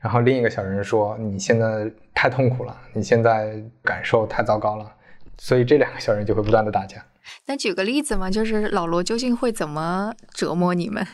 [0.00, 4.92] 然后另一个小人说你现在太痛苦了，你现在感受太糟糕了，
[5.38, 7.02] 所以这两个小人就会不断的打架。
[7.46, 11.06] 那举个例子嘛，就是老罗究竟会怎么折磨你们？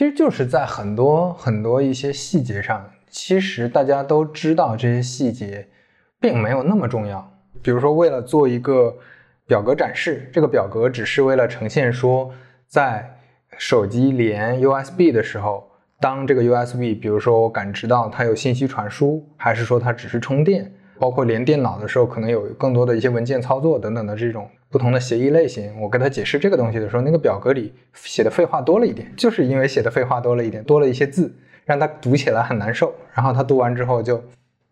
[0.00, 5.68] 其实就是在很多很多一些细节上，其实大家都知道这些细节
[6.18, 7.30] 并没有那么重要。
[7.60, 8.96] 比如说，为了做一个
[9.46, 12.32] 表格展示，这个表格只是为了呈现说，
[12.66, 13.14] 在
[13.58, 24.48] 手机连 USB 的时候，当这个 USB，比如说我感知到它有信息传输，还是说它只是充电，包括连电脑的时候，可能有更多的一些文件操作等等的这种。
[24.68, 31.34] 不同的协议类型，我跟他解释这个东西的时候，那个表格里写的废话多了一点，就是因为写的废话多了一点，多了一些字，
[31.64, 32.94] 让他读起来很难受。
[33.12, 34.22] 然后他读完之后就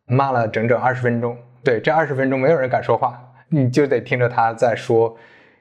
[0.06, 1.36] 骂了整整二十分钟。
[1.64, 5.16] 对，这二十分钟没有人敢说话，你就得听着他在说：“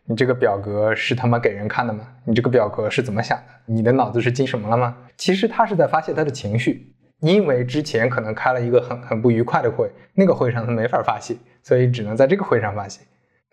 [0.06, 2.02] 你这个表格是他妈给人看的吗？
[2.24, 3.44] 你这个表格是怎么想的？
[3.66, 13.02] 你的脑子是进什么了吗？”其实他是在发泄他的情绪，因为之前可能开了一个很很不愉快的会，那个会上他没法发泄，所以只能在这个会上发泄。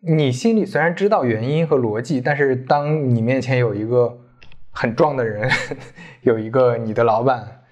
[0.06, 4.18] 你心里虽然知道原因和逻辑，但是当你面前有一个
[4.70, 5.50] 很壮的人，
[6.22, 7.62] 有一个你的老板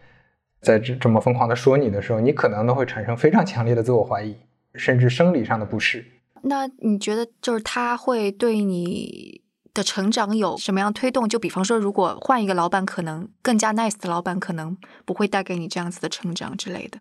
[0.62, 4.34] 在这这么疯狂的说你的时候，你可能都会产生非常强烈的自我怀疑，
[4.74, 6.04] 甚至生理上的不适。
[6.44, 9.42] 那你觉得就是他会对你
[9.74, 11.28] 的成长有什么样推动？
[11.28, 16.98] 就比方说，如果换一个老板，可能更加 nice 的老板，可能不会带给你这样子的成长之类的。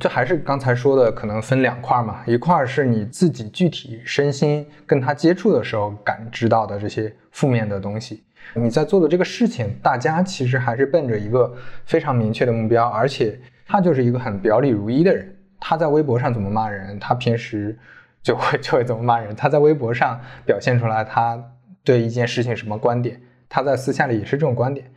[0.00, 8.24] 这还是刚才说的，可能分两块嘛，一块是你自己具体身心跟他接触的时候感知到的这些负面的东西。
[8.54, 15.36] 你在做的这个事情，大家其实还是奔着一个非常明确的目标，而且他就是一个很表里如一的人。
[15.60, 17.78] 他在微博上怎么骂人，他平时
[18.22, 19.36] 就会就会怎么骂人。
[19.36, 21.40] 他在微博上表现出来他
[21.84, 24.90] 对一件事情什么观点，他在私下里也是这种观点。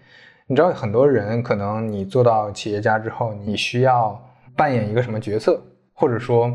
[0.48, 4.22] 你知道，很多人可能你做到企业家之后，你需要。
[4.58, 6.50] 扮演一个什么角色，或者说，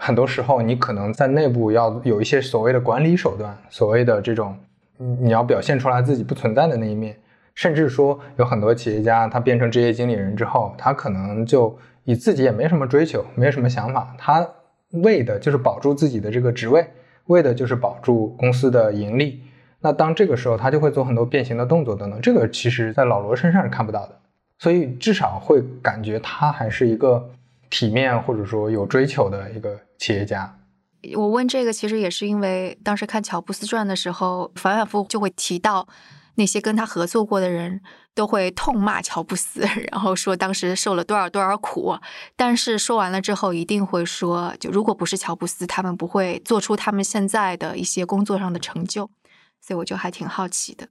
[0.00, 4.58] 很多时候你可能在内部要有一些所谓的管理手段，所谓的这种，
[4.96, 7.16] 你要表现出来自己不存在的那一面，
[7.54, 14.44] 甚至说有很多企业家他变成职业经理人之后，他可能就以自己也没什么追求，没什么想法，他
[15.04, 16.84] 为的就是保住自己的这个职位，
[17.28, 19.42] 为的就是保住公司的盈利。
[19.80, 24.18] 那当这个时候，他就会做很多变形的动作等等，这个其实在老罗身上是看不到的。
[24.58, 27.30] 所以至少会感觉他还是一个
[27.70, 30.52] 体面或者说有追求的一个企业家。
[31.16, 35.86] 我问这个其实也是因为当时看乔布斯传的时候，反反复复就会提到
[36.38, 37.82] 那些跟他合作过的人
[38.14, 39.60] 都会痛骂乔布斯，
[39.92, 41.98] 然后说当时受了多少多少苦。
[42.34, 49.10] 但是说完了之后，一定会说，就如果不是乔布斯，他们不会做出他们现在的一些工作上的成就。
[49.60, 50.88] 所以我就还挺好奇的。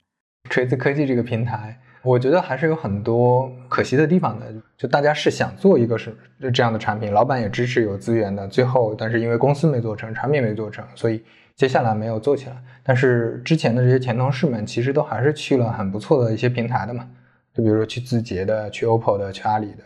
[0.50, 1.80] 锤子科技这个平台。
[2.04, 4.46] 我觉得还是有很多可惜的地方的，
[4.78, 6.16] 就大家是想做一个是
[6.54, 11.22] 这样的产品，老板也支持有资源的，最后但是因为公司没做成，产品没做成，所以
[11.58, 12.56] 接下来没有做起来。
[12.84, 17.06] 但是之前的这些前同事们其实都还是去了很不错的一些平台的嘛，
[17.54, 19.84] 就比如说去字节的、去 OPPO 的、去阿里的，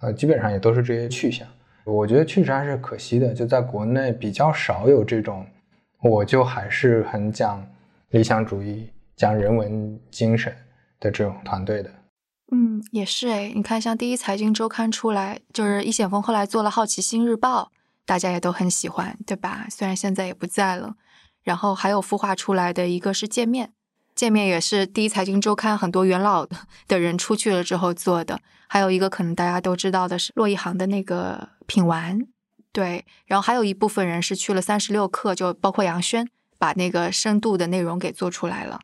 [0.00, 1.46] 呃，基本上也都是这些去向。
[1.84, 5.44] 我觉得确实还是可惜的，就在国内比较少有这种，
[6.00, 7.62] 我就还是很讲
[8.10, 10.50] 理想主义、讲人文精神。
[11.00, 11.88] 的这种团队的，
[12.50, 17.70] 嗯，也是哎，你看，像第一财经周刊出来，就是易险峰后来做了好奇心日报，
[18.04, 19.68] 大家也都很喜欢，对吧？
[19.70, 20.96] 虽然现在也不在了。
[21.48, 23.72] 然后还有孵化出来的一个是界面，
[24.14, 26.46] 界面也是第一财经周刊很多元老
[26.86, 28.38] 的 人出去了之后做的。
[28.66, 32.20] 还有一个可能大家都知道的是骆一航的那个品玩，
[32.70, 33.06] 对。
[33.24, 38.80] 然后还有一部分人是去了三十六氪，就包括杨轩，把那个深度的内容给做出来了。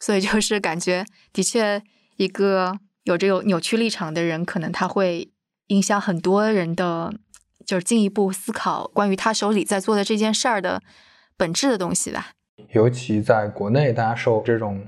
[0.00, 1.82] 所以就是感觉，的确，
[2.16, 5.30] 一个有着有扭曲立场的人，可能他会
[5.66, 7.12] 影响很多人的，
[7.66, 10.82] 就是进一步思考关于他手里在做的这件事儿的
[11.36, 12.32] 本质的东西吧。
[12.72, 14.84] 尤其在国内，大家受这种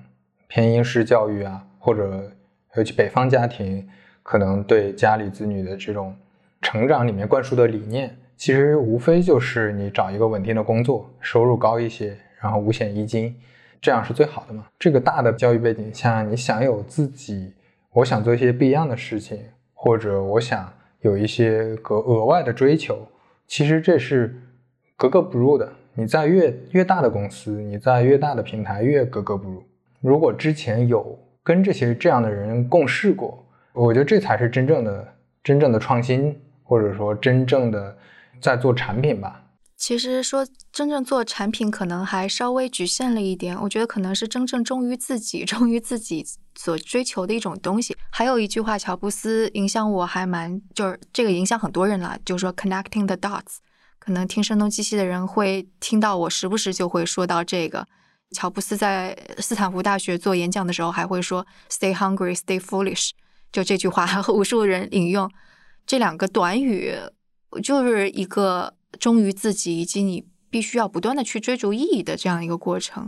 [0.46, 2.32] 偏英式教育啊，或者
[2.76, 3.86] 尤其北方家庭，
[4.22, 6.16] 可能对家里子女的这种
[6.62, 13.36] 成长里面灌输的理念，其实无非就是你找一个稳定的工作，收入高一些，然后五险一金。
[13.80, 14.66] 这样是最好的嘛？
[14.78, 17.54] 这个大的教育背景下，你想有自己，
[17.92, 19.38] 我想做一些不一样的事情，
[19.72, 23.06] 或者我想有一些个额外的追求，
[23.46, 24.34] 其实这是
[24.96, 25.72] 格格不入的。
[25.98, 29.64] 你在越越大的公司，你在越大的平台，越格格不入。
[30.00, 37.98] 如果之前有跟这些这样的人共事过，我觉得这才是真正的真正的创新，或者说真正的
[38.40, 39.42] 在做产品吧。
[39.76, 43.60] 其实说真正做产品，可能还稍微局限了一点。
[43.60, 46.24] 我觉得可能是真正忠于自己、忠于自己
[46.56, 47.96] 所追求的一种东西。
[48.10, 53.56] 还有一句话，乔布斯影响我还蛮，就是这个影响很多人了，就是说 connecting the dots。
[53.98, 57.86] 可能听声东击西的人会听到我时不时就会说到这个。
[58.32, 63.10] 乔布斯在斯坦福大学做演讲的时候，还会说 “Stay hungry, stay foolish”，
[63.50, 65.30] 就这句话无数人引用。
[65.86, 66.94] 这两个短语
[67.62, 68.74] 就是一个。
[68.98, 73.06] 忠于自己，以及你必须要不断的去追逐意义的这样一个过程，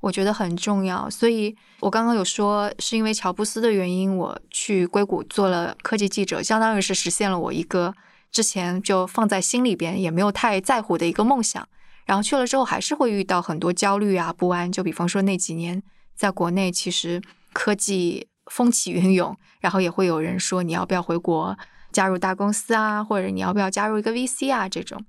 [0.00, 1.08] 我觉得很重要。
[1.08, 7.92] 所以我刚刚有说，是因为乔布斯的原因，我去硅谷做了科技记者，相当于是实现了我一个
[8.32, 11.68] 之前就放在心里边也没有太在乎的一个梦想。
[12.04, 14.72] 然后去了之后，还是会遇到很多焦虑啊、不安。
[14.72, 15.80] 就比方说那几年，
[16.16, 21.56] 在国内其实科技风起云涌，然后也会有人说你要不要回国
[21.92, 25.04] 加入大公司啊，或者你要不要加入一个 VC 啊这种。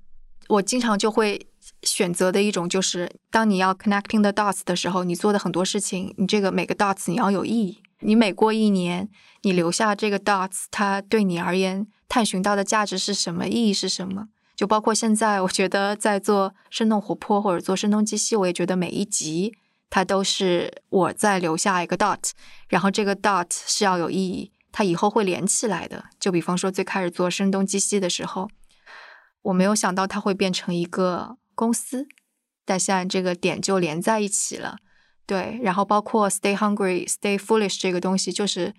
[0.50, 1.48] 我经常就会
[1.82, 7.82] 选择的一种，就是当你要 connecting the dots 的时候，你做的很多事情，你这个每个 dots 你要有意义。
[8.02, 9.10] 你每过一年，
[9.42, 13.48] 你留下这个 dots，它对你而言探寻到的价值是什么？
[13.48, 14.28] 意义是什么？
[14.56, 19.52] 就包括现在，我觉得在做生动活泼或者做声东击西，我也觉得每一集
[19.90, 22.30] 它都是我在留下一个 dot，
[22.68, 26.06] 然后这个 dot 是要有意义，它以后会连起来的。
[26.20, 28.48] 就比方说最开始做声东击西的时候。
[29.42, 32.08] 我没有想到它会变成一个公司，
[32.64, 34.78] 但现在这个点就连在一起了。
[35.26, 38.76] 对，然后包括 “stay hungry, stay foolish” 这个东西，就是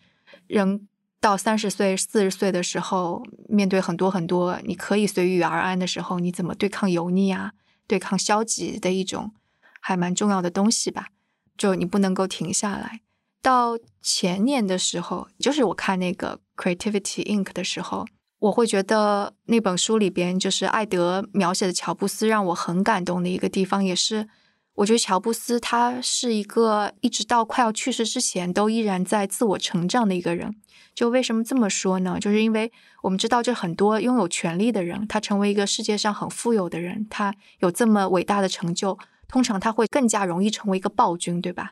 [0.47, 0.87] 人
[1.25, 7.53] 到三十岁、四十岁的时候，面对很多很多你可以随遇而安的时候，你怎么对抗油腻啊？
[7.87, 9.33] 对抗消极的一种
[9.81, 11.07] 还蛮重要的东西吧？
[11.57, 13.01] 就你不能够停下来。
[13.41, 18.05] 到前年的时候，就是我看那个 “Creativity Inc.” 的时候。
[18.41, 24.29] 我会觉得那本书里边就是艾德描写的乔布斯让我很感动的一个地方，也是
[24.75, 30.55] 我觉得乔布斯他是一个一直到快要去世之前都依然在自我成长的一个人。
[30.95, 32.19] 就为什么这么说呢？
[32.21, 32.71] 就是因为
[33.03, 41.71] 我们知道，这很多拥有权力的人，他成为一个世界上很富有的人，他有这么伟大的成就，通常他会更加容易成为一个暴君，对吧？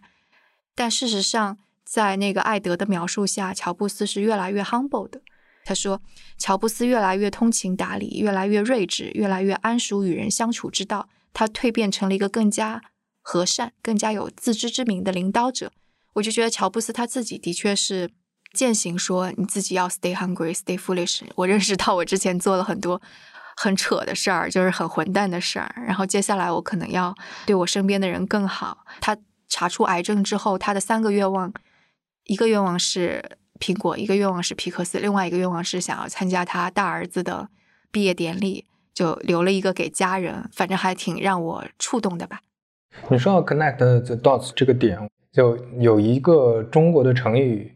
[0.75, 5.21] 但事实上，在那个艾德的描述下，乔布斯是越来越 humble 的。
[5.65, 6.03] 他说
[6.37, 11.09] ：“乔布斯越来越通情达理，越来越睿智，越来越谙熟与人相处之道。
[11.33, 12.83] 他蜕变成了一个更加
[13.21, 15.73] 和善、更加有自知之明的领导者。”
[16.15, 18.11] 我就觉得乔布斯他自己的确是
[18.53, 23.01] 践行说：“你自己要 stay hungry, stay foolish。”我认识到我之前做了很多
[23.57, 25.75] 很扯的事儿，就是很混蛋的事儿。
[25.87, 27.15] 然后接下来我可能要
[27.47, 28.85] 对我身边的人更好。
[29.01, 29.17] 他
[29.49, 31.53] 查出癌症之后，他的三个愿望，
[32.25, 33.39] 一个愿望是。
[33.61, 37.49] 苹果一个愿望是皮克斯，另外一个愿望是想要参加他大儿子的
[37.93, 42.41] 毕业典礼，就留了一个给家人，反正还挺让我触动的吧。
[43.09, 44.99] 你说到 connect the dots 这个点，
[45.33, 47.73] 就有一个中国的成语，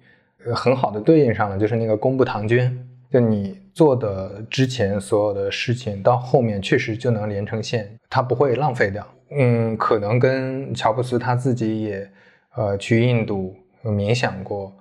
[0.55, 2.87] 很好的对应上了，就是那个公布唐捐。
[3.11, 9.07] 就你做的之前所有的事情，到后面确实就能连成线，它不会浪费掉。
[9.31, 12.11] 嗯，可能跟乔布斯他自己也，
[12.57, 14.73] 呃，去印度冥想过。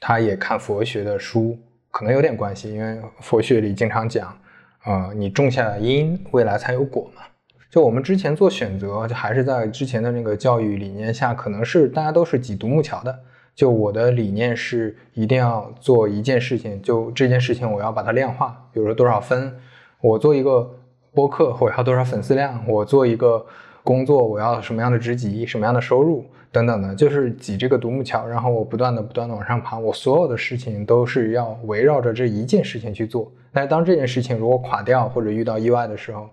[0.00, 1.56] 他也看佛学的书，
[1.90, 4.36] 可能有点关系，因为佛学里经常讲，
[4.84, 7.22] 啊，你种下因，未来才有果嘛。
[7.70, 13.18] 就我们之前做选择，就还是在之前的那个教育理念下，可能是大家都是挤独木桥的。
[13.54, 19.56] 就我的理念是一定要做一件事情，就这件事情我要把它量化，比如说多少分，
[20.00, 20.70] 我做一个
[21.12, 23.44] 播客我要多少粉丝量，我做一个
[23.82, 26.26] 工作我要什么样的职级，什么样的收入。
[26.54, 29.76] 等等的，就是挤这个独木桥，然后我不断的、不断的往上爬。
[29.76, 33.28] 我所有的事情都是要围绕着这一件事情去做。
[33.50, 36.30] 但是当这件事情如果垮掉或者遇到意外的时候，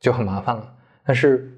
[0.00, 0.74] 就很麻烦了。
[1.06, 1.48] 但是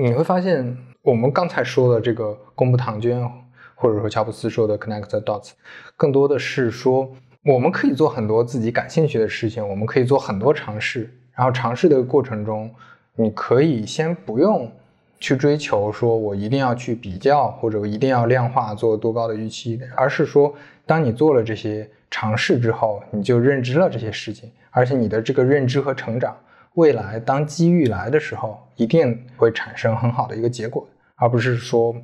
[0.00, 3.28] 你会发现，我们刚才说的这个公布唐娟，
[3.74, 5.50] 或者说乔布斯说的 connect the dots，
[5.96, 7.10] 更多的是说
[7.44, 11.12] 我们可以做很多自己感兴趣的事情，我们可以做很多尝试。
[11.34, 12.72] 然后尝试的过程中，
[13.16, 14.70] 你可以先不用。
[15.18, 20.54] 去追求说，我一定要去比较，或者我一定要量化做多高的预期，而是说，
[20.84, 26.36] 当你做了这些尝试之后，你就认知了这些事情，而且你的这个认知和成长，
[26.74, 30.86] 未来当机遇来的时候，一定会产生很好的一个结果，
[31.16, 31.94] 而不是说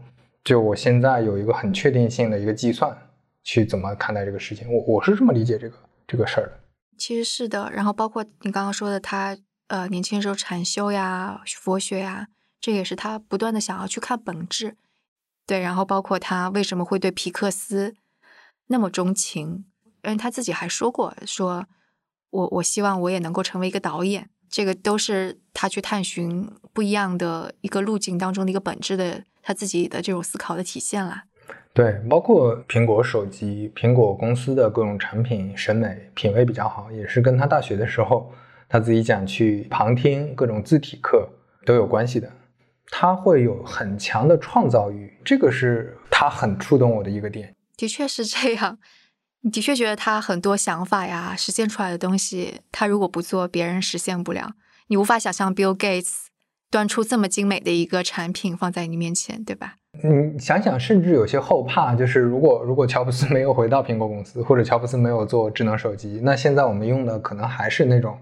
[0.42, 2.96] 就我现在有一个很确定性的一个计算，
[3.44, 4.66] 去怎么看待这个事情。
[4.72, 6.52] 我我是这么理解这个这个事儿的。
[6.98, 9.36] 其实是的，然后包括你刚刚说的，他
[9.68, 12.26] 呃年轻时候禅修呀、佛学呀，
[12.62, 14.76] 这也是他不断的想要去看本质。
[15.44, 17.94] 对，然后包括他为什么会对皮克斯
[18.68, 19.64] 那么钟情，
[20.04, 21.66] 因为，他自己还说过，说
[22.30, 31.24] 我我希望我也能够成为一个导演，这个都是他去探寻不一样的一个路径当中的一个本质的他自己的这种思考的体现啦。
[31.74, 38.32] 对，包括苹果手机、苹果公司的各种产品审美品味比较好，也是跟他大学的时候
[38.68, 41.28] 他自己讲去旁听各种字体课
[41.66, 42.30] 都有关系的。
[42.94, 47.54] 他会有很强的创造欲，这个是他很触动我的一个点。
[47.74, 48.78] 的确是这样，
[49.40, 54.52] 你的确觉得他很多想法呀，实现出来的东西，他如果不做，别人实现不了。
[54.88, 56.26] 你无法想象 Bill Gates
[56.70, 59.76] 端出这么精美的一个产品放在你面前，对吧？
[60.02, 68.18] 你想想，甚至有些后怕，就是如果如果乔布斯没有回到苹果公司，或者乔布斯没有做智能手机，那现在我们用的可能还是那种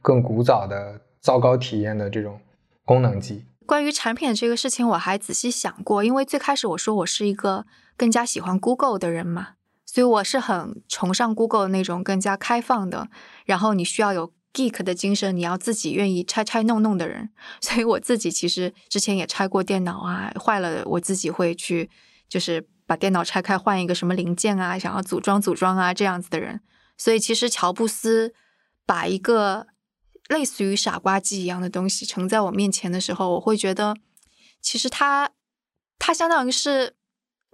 [0.00, 2.40] 更古早的、糟糕体验的这种
[2.86, 3.44] 功能机。
[3.68, 7.66] 关于产品这个事情，我还仔细想过，因为最开始我说我是一个
[7.98, 9.48] 更加喜欢 Google 的人嘛，
[9.84, 13.10] 所以我是很崇尚 Google 那种更加开放的，
[13.44, 17.28] 然后你需要有 geek 的精神，你要自己愿意拆拆弄弄的人。
[17.60, 21.90] 所以我自己其实之前也拆过电脑啊，坏了我自己会去
[22.26, 26.62] 就是把电脑拆开换一个什么零件啊，想要组装组装啊这样子的人。
[26.96, 28.32] 所以其实乔布斯
[28.86, 29.66] 把一个。
[30.28, 33.96] 类似于傻瓜机一样的东西呈在我面前的时候，我会觉得，
[34.60, 35.30] 其实它
[35.98, 36.94] 它相当于是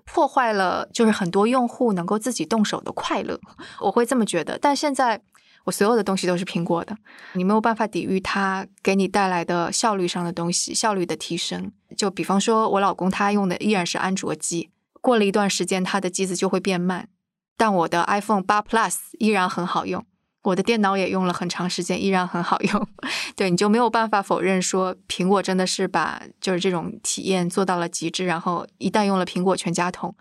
[0.05, 3.41] 破坏了，就是很多用户能够自己动手的快乐。
[3.81, 4.59] 我会这么觉得。
[4.59, 5.23] 但现在
[5.65, 6.97] 我所有的东西都是苹果的，
[7.33, 11.73] 你没有办法抵御它给你带来的效率上的东西，效率的提升。
[11.97, 14.71] 就比方说，我老公他用的依然是安卓机，
[15.01, 17.09] 过了一段时间他的机子就会变慢，
[17.57, 20.05] 但我的 iPhone 八 Plus 依然很好用。
[20.45, 22.89] 我的电脑也用了很长时间，依然很好用。
[23.35, 28.27] 对，你就没有办法否认说，苹果真的是把就是这种体验做到了极致。
[28.27, 30.15] 然后一旦用了苹果全家桶，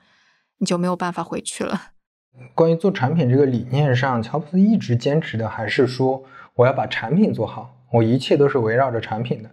[0.59, 1.79] 你就没有办法回去了。
[2.55, 6.23] 关于做产品这个理念上，乔布斯一直坚持的还是说，
[6.55, 9.51] 我要把产品做好，我一切都是围绕着产品的，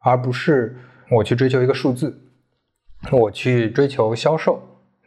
[0.00, 0.76] 而不是
[1.12, 2.20] 我去追求一个数字，
[3.12, 4.62] 我去追求销售。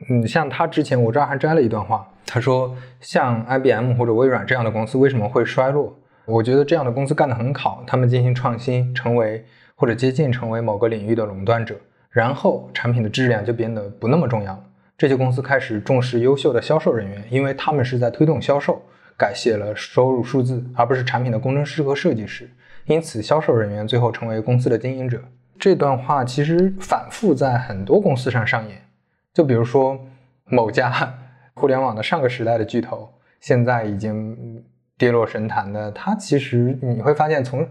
[0.09, 2.07] 嗯，像他之前，我这儿还摘了一段话。
[2.25, 5.97] 他说：“像 IBM 或者微软这样的公司为什么会衰落？
[6.25, 9.43] 我觉得这样的公司干得很好，他们进行创新，成为
[9.75, 11.75] 或者接近成为某个领域的垄断者，
[12.09, 14.63] 然后产品的质量就变得不那么重要了。
[14.97, 18.81] 这些公司开始重视优秀的销售人员，因为他们是在推动销售，
[19.17, 22.49] 改写了收入数字，而不是产品的工程师和设计师。
[22.85, 25.21] 因此，销售人员最后成为公司的经营者。”
[25.59, 28.81] 这段话其实反复在很多公司上上演，
[29.33, 29.99] 就比如说
[30.45, 31.17] 某家。
[31.53, 34.63] 互联网的上个时代的巨头，现在已经
[34.97, 37.67] 跌落神坛的，他其实你会发现，从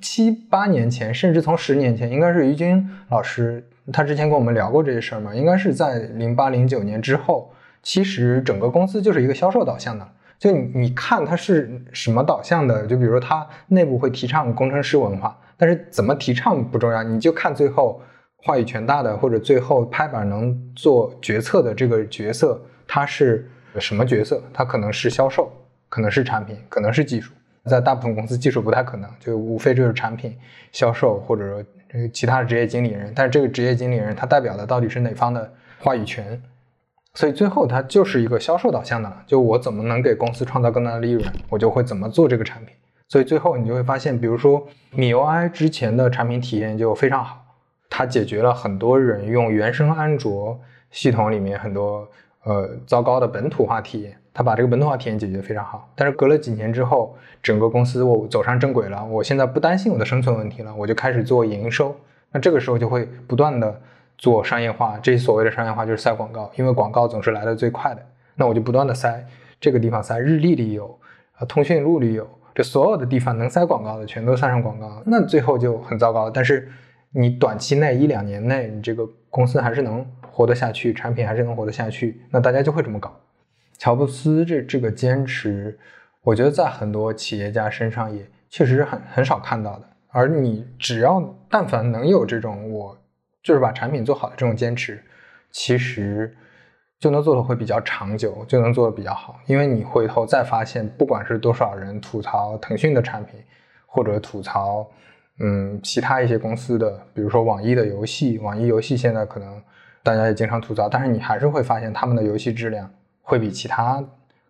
[0.00, 7.50] 七八年前，甚至从十年前，应该是于军老师，他之前跟我们聊过这些事儿嘛，应该是在零八零九年之后，
[7.82, 10.06] 其实整个公司就是一个销售导向的。
[10.38, 18.00] 就你你看它是什么导向的，就比如说它内部会提倡工程师文化，但是怎么提倡不重要，你就看最后
[18.36, 22.60] 话语权大的或者最后拍板能做决策的这个角色。
[22.88, 24.42] 他是什么角色？
[24.52, 25.52] 他可能是销售，
[25.88, 27.32] 可能是产品，可能是技术。
[27.66, 30.34] 在大部分公司，技术不太可能，就无非就是产品、
[30.72, 33.12] 销售，或者说其他的职业经理人。
[33.14, 36.42] 但是这个职业经理人，他代表的到底是哪方的话语权？
[37.12, 39.22] 所以最后他就是一个销售导向的了。
[39.26, 42.74] 就我怎么能给公司创造更大的利润，我就会怎么做这个产品。
[43.08, 47.44] 所以最后你就会发现，比如说米 UI 之前的产品体验就非常好，
[47.90, 50.58] 它解决了很多人用原生安卓
[50.90, 52.08] 系统里面很多。
[52.48, 55.86] 呃，糟糕的本土化体验，他把这个本土化体验解决非常好。
[55.94, 61.94] 但是隔了几年之后，整个公司我走上正轨了，我现在不担心我的生存问题了，我就开始做营收。
[62.32, 63.78] 那这个时候就会不断的
[64.16, 68.00] 做商业化，这所谓的商业化就是塞广告，因为广告总是来的最快的。
[68.34, 69.22] 那我就不断的塞，
[69.60, 70.98] 这个地方塞，日历里有，
[71.36, 76.30] 啊，通讯录里有，这所有的地方能塞广告的全都塞上广告，那最后就很糟糕。
[76.30, 76.66] 但是
[77.10, 80.06] 你短期内一两年内，你这个公司还是能。
[80.38, 83.12] 活得下去，产品还是能活得下去，那大家就会这么搞。
[83.76, 85.76] 乔布斯这这个坚持，
[86.22, 89.88] 我觉得在很多企业家身上也确实是很很少看到的。
[90.10, 91.20] 而你只要
[91.50, 92.96] 但凡能有这种我
[93.42, 95.02] 就是把产品做好的这种坚持，
[95.50, 96.32] 其实
[97.00, 99.40] 就能做的会比较长久，就能做的比较好。
[99.46, 103.40] 因为你回头再发现，不管是多少人吐槽腾讯的产品，
[103.86, 104.88] 或者吐槽
[105.40, 109.60] 嗯其他一些公司的，比如说网易的游戏，网易游戏现在可能。
[110.08, 112.90] 大家也经常吐槽，但是你还是会发现他们的游戏质量
[113.20, 114.02] 会比其他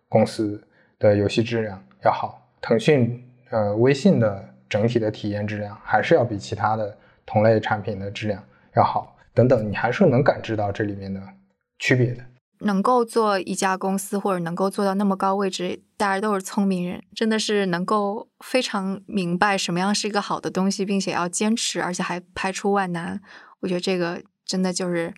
[0.07, 0.65] 公司
[0.97, 2.49] 的游戏质量要好。
[2.61, 8.41] 腾讯、呃，微信的整体的体验质量还是要比其他的同类产品的质量
[8.77, 9.17] 要好。
[9.33, 11.21] 等等，你还是能感知到这里面的
[11.77, 12.23] 区别的。
[12.59, 23.19] 能够做一家公司，或者能够做到那么高位置，大家都是聪明人，真的是能够非常明白什么样是一个好的东西，并且要坚持，而且还排除万难。
[23.59, 25.13] 我觉得这个真的就是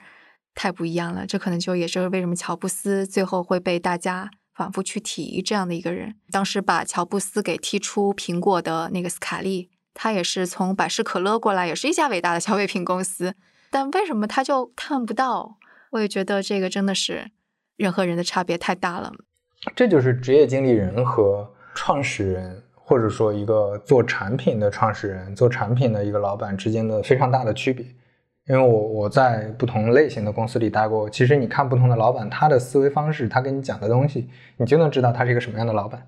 [0.53, 1.25] 太不一样了。
[1.25, 6.15] 这可能就也是为什么乔布斯最后会被大家反复去提这样的一个人。
[6.31, 13.35] 当时把乔布斯给踢出苹果的那个斯卡利，他也是从百事可乐过来，也是一家伟大的消费品公司。
[13.69, 15.57] 但为什么他就看不到？
[15.91, 17.31] 我也觉得这个真的是
[17.75, 19.11] 人和人的差别太大了。
[19.75, 27.85] 这就是职业经理人和创始人，或者说一个做产品的创始人、做产品的一个老板之间的非常大的区别。
[28.47, 36.05] 因为我我在不同类型的公司里待过，其实你看不同的老板，他的思维方式，他跟你讲的东西，你就能知道他是一个什么样的老板。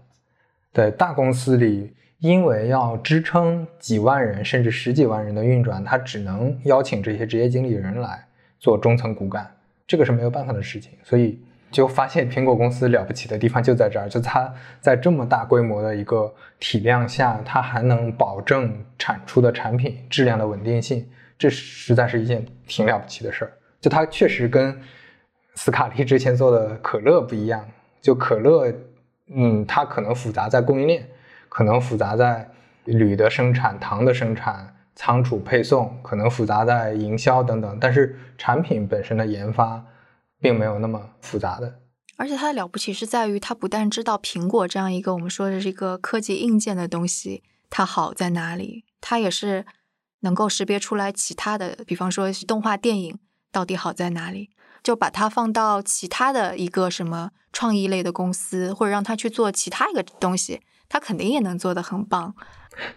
[0.72, 1.94] 对大公司里。
[2.20, 8.26] 因为要支撑几万人甚至十几万人的运转，他只能邀请这些职业经理人来
[8.62, 9.46] 做中层骨干，
[9.86, 10.94] 这个是没有办法的事情。
[11.04, 11.38] 所以
[11.70, 21.06] 就发现苹果公司了不起的地方就在这儿，就它在这么大规模的一个体量下，它还能保证产出的产品质量的稳定性，
[21.38, 23.54] 这实在是一件挺了不起的事儿。
[23.82, 24.82] 就它确实跟
[25.56, 27.68] 斯卡利之前做的可乐不一样，
[28.02, 28.74] 就可乐，
[29.28, 31.08] 嗯，它可能复杂在供应链。
[31.56, 32.50] 可能复杂在
[32.86, 37.78] 铝的生产、糖的生产、仓储配送，可能复杂在营销等等。
[37.80, 39.86] 但是产品本身的研发
[40.42, 41.76] 并没有那么复杂的。
[42.18, 49.64] 而且它的了不起是在于，它不但知道苹果这样一个我们说的这个科技硬件的东西它好在哪里，它也是
[50.24, 53.18] 能够识别出来其他的，比方说动画电影
[53.52, 54.50] 到底好在哪里，
[54.82, 60.62] 就把它放到其他的一个什么创意类的公司，或者让他去做其他一个东西。
[60.90, 62.36] 他肯定也能做得很棒。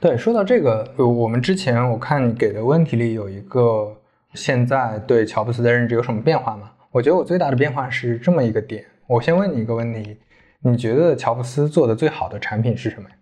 [0.00, 3.96] 对，说到这个，我们之前我看你给的问题里有一个，
[4.34, 6.72] 现在对乔布斯的认知有什么变化吗？
[6.90, 8.84] 我觉得我最大的变化是这么一个点。
[9.06, 10.18] 我先问你一个问题，
[10.62, 13.16] 你觉得乔布斯做的最好的产品是什么呀？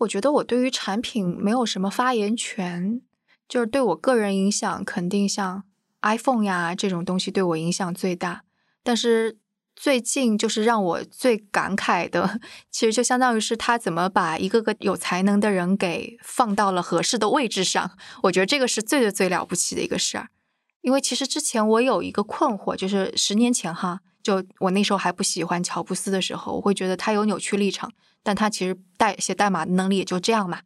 [0.00, 3.00] 我觉得我对于产品没有什么发言权，
[3.50, 5.64] 就是对我个人影响，肯定像
[6.00, 8.44] iPhone 呀这种东西对我影响最大，
[8.82, 9.36] 但是。
[9.76, 12.38] 最近就是让我最感慨的，
[12.70, 17.92] 其实就相当于是他怎么把一个个有才能的人给放到了合适的位置上。
[18.24, 20.28] 我觉得这个是最最最了不起的一个事儿。
[20.82, 27.90] 因为其实之前我有一个困惑，就是十年前哈，就我那时候还不喜欢乔布斯的时候，我会觉得他有扭曲立场，
[28.22, 30.60] 但他其实代写代码的能力也就这样嘛，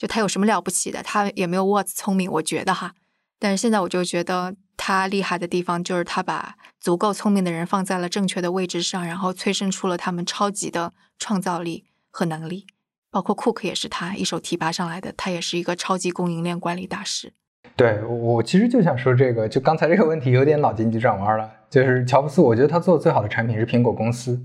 [0.00, 1.00] 就他有什么了不起的？
[1.04, 2.94] 他也没有沃兹聪明，我觉得哈。
[3.38, 4.56] 但是现在我就觉得。
[4.82, 12.66] 他厉害的地方就是他把足够聪明的人放在了正确的位置上，然后催生出了他们超级的创造力和能力。
[13.10, 17.34] 包括库克也是他一手提拔上来的，他也是一个超级供应链管理大师。
[17.76, 21.50] 对我其实就想说这个，就刚才这个问题有点脑筋急转弯了。
[21.68, 24.42] 就是乔布斯，我觉得他做的最好的产品是苹果公司，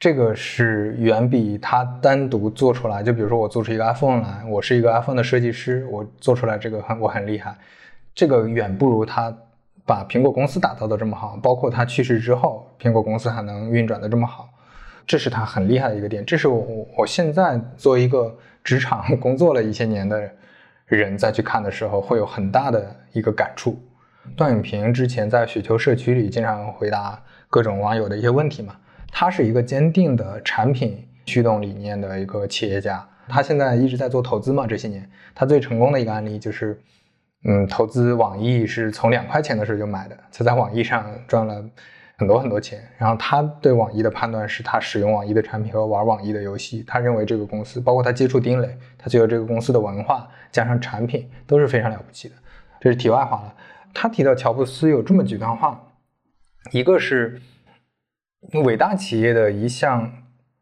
[0.00, 3.04] 这个是远比他单独做出来。
[3.04, 7.54] 就比如说我做出一个 iPhone 来，我是一个 iPhone 的设计师，我做出来这个很我很厉害，
[8.12, 9.32] 这个远不如他。
[9.86, 14.48] 把苹果公司打造的这么好，包括他去世之后，苹果公司还能运转的这么好，
[15.04, 16.24] 这是他很厉害的一个点。
[16.24, 18.32] 这是我我现在作为一个
[18.62, 20.30] 职场工作了一些年的
[20.86, 23.82] 人再去看的时候，会有很大的一个感触。
[24.36, 28.76] 段永平之前在雪球社区里经常回答各种网友的一些问题嘛，
[29.10, 36.80] 他是一个坚定的产品驱动理念的一个企业家，他现在一直在做投资嘛，这些年他最成功的一个案例就是。
[37.42, 41.64] 嗯，投资网易是从两块钱的时候就买的，他在网易上赚了
[42.18, 42.86] 很多很多钱。
[42.98, 52.34] 然后他对网易的判断是他使用网易的产品和玩网易的游戏，他认为这个公司，包括他接触丁磊，他觉得这个公司的文化加上产品都是非常了不起的。
[52.78, 53.54] 这是题外话了。
[53.94, 55.80] 他提到乔布斯有这么几段话，
[56.72, 57.40] 一个是
[58.64, 60.10] 伟大企业的一项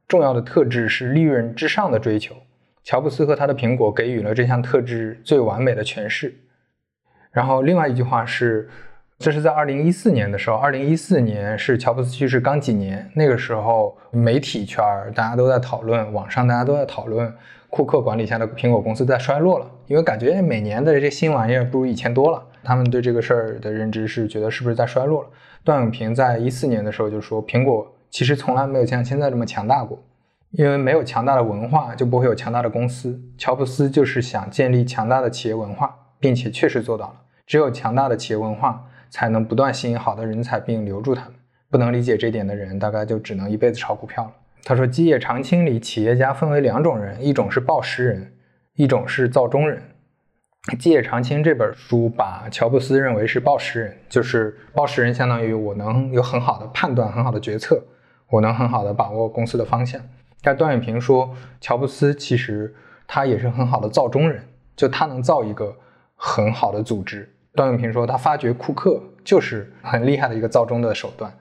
[0.07, 2.35] 重要的特质是利润至上的追求，
[2.83, 6.35] 乔布斯和他的苹果给予了这项特质最完美的诠释。
[7.31, 8.69] 然后另外一句话是，
[9.19, 17.33] 这是在二零一四年的时候，二零一四年是乔布斯去世刚几年，那个时候媒体圈大家都在讨论，网上大家都在讨论，
[17.71, 25.29] 库克管理下的苹果公司在衰落了，因为感觉每年的这些新玩意儿不如以前多了，他们对这个事儿的认知是觉得是不是在衰落了。
[25.69, 30.03] 段永平在一四年的时候就说，苹果其实从来没有像现在这么强大过，
[30.53, 37.21] 因为没有强大的文化就不会有强大的公司，乔布斯就是想建立强大的企业文化，并且确实做到了。
[37.47, 41.35] 只有强大的企业文化，才能不断吸引好的人才并留住他们。
[41.69, 44.33] 不能理解这点的人，大概就只能一辈子炒股票了。
[44.65, 48.33] 他说，基业长青里，企业家分为两种人，一种是报时人，
[48.77, 49.79] 一种是造中人。
[50.77, 57.83] 《基业长青》这本书把乔布斯认为是报时人，就是报时人，相当于我能有很好的判断、很好的决策，
[58.29, 60.01] 我能很好的把握公司的方向。
[60.43, 62.75] 但段永平说，乔布斯其实
[63.07, 64.45] 他也是很好的造中人，
[64.77, 65.75] 就他能造一个
[66.15, 67.33] 很好的组织。
[67.55, 71.33] 段永平说，他发掘库克就是很厉害的一个造中的手段。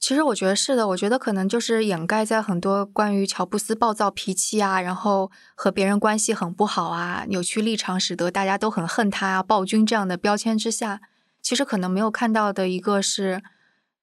[0.00, 11.02] 其实我觉得是的，我觉得可能就是掩盖在很多关于乔布斯暴躁脾气啊，然后和别人关系很不好啊，扭曲立场，使得大家都很恨他啊，暴君这样的标签之下，
[11.42, 13.42] 其实可能没有看到的一个是，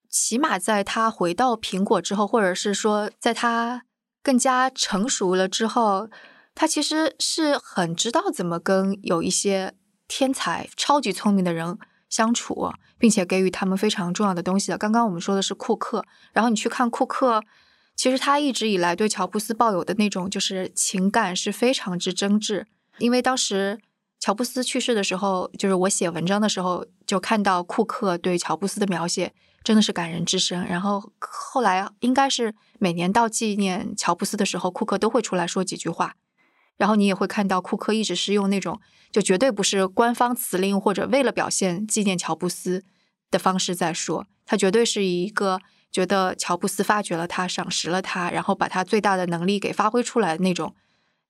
[0.08, 3.82] 起码在他回到苹果之后，或者是说在他
[4.22, 6.10] 更加成熟了之后，
[6.54, 9.74] 他其实是很知道怎么跟有一些
[10.08, 11.80] 天才、超级聪明的人。
[12.10, 14.78] 相处，并且给予他们非常重要的东西的。
[14.78, 17.42] 刚刚我们说的是库克，然后你去看库克，
[17.96, 22.66] 其实他一直以来对乔布斯抱有的那种就是情感是非常之真挚。
[23.00, 23.80] 因为当时
[24.20, 29.34] 乔布斯去世的时候，就是我写文章的时候就看到库克对乔布斯的描写
[29.64, 30.66] 真的是感人至深。
[30.66, 36.16] 然后后来应该是每年到纪念乔布斯的时候，库克都会出来说几句话。
[36.78, 38.80] 然后你也会看到库克一直是用那种
[39.12, 42.86] 就绝对不是官方辞令或者为了表现纪念乔布斯
[43.32, 45.60] 的方式在说，他绝对是一个
[45.92, 50.76] 觉得乔布斯发掘了他、赏识了他，然后把他最大的能力给发挥出来的那种，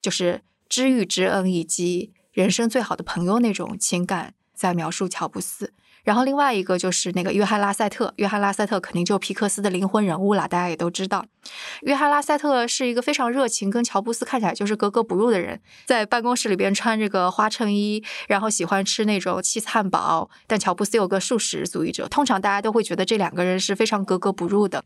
[0.01, 5.73] 就是知遇之恩以及人生最好的朋友那种情感在描述乔布斯。
[6.07, 11.25] 然后另外一个就是那个约翰拉塞特，约翰拉塞特肯定就皮克斯的灵魂人物了，大家也都知道。
[11.81, 20.29] 约翰拉塞特是一个非常热情，跟乔布斯看起来就是格格不入的人，在办公室里边穿这个花衬衣，然后喜欢吃那种 cheese 汉堡。
[20.47, 24.85] 但乔布斯有个素食主义者，通常大家都会觉得这两个人是非常格格不入的。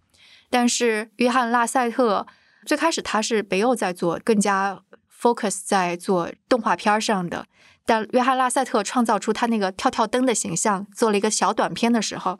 [0.49, 2.25] 但是约翰拉塞特
[2.65, 4.81] 最开始他是北欧在做，更加
[5.21, 7.45] focus 在做动画片上的。
[7.85, 12.39] 但约翰·拉塞特创造出他那个跳跳灯的形象，做了一个小短片的时候，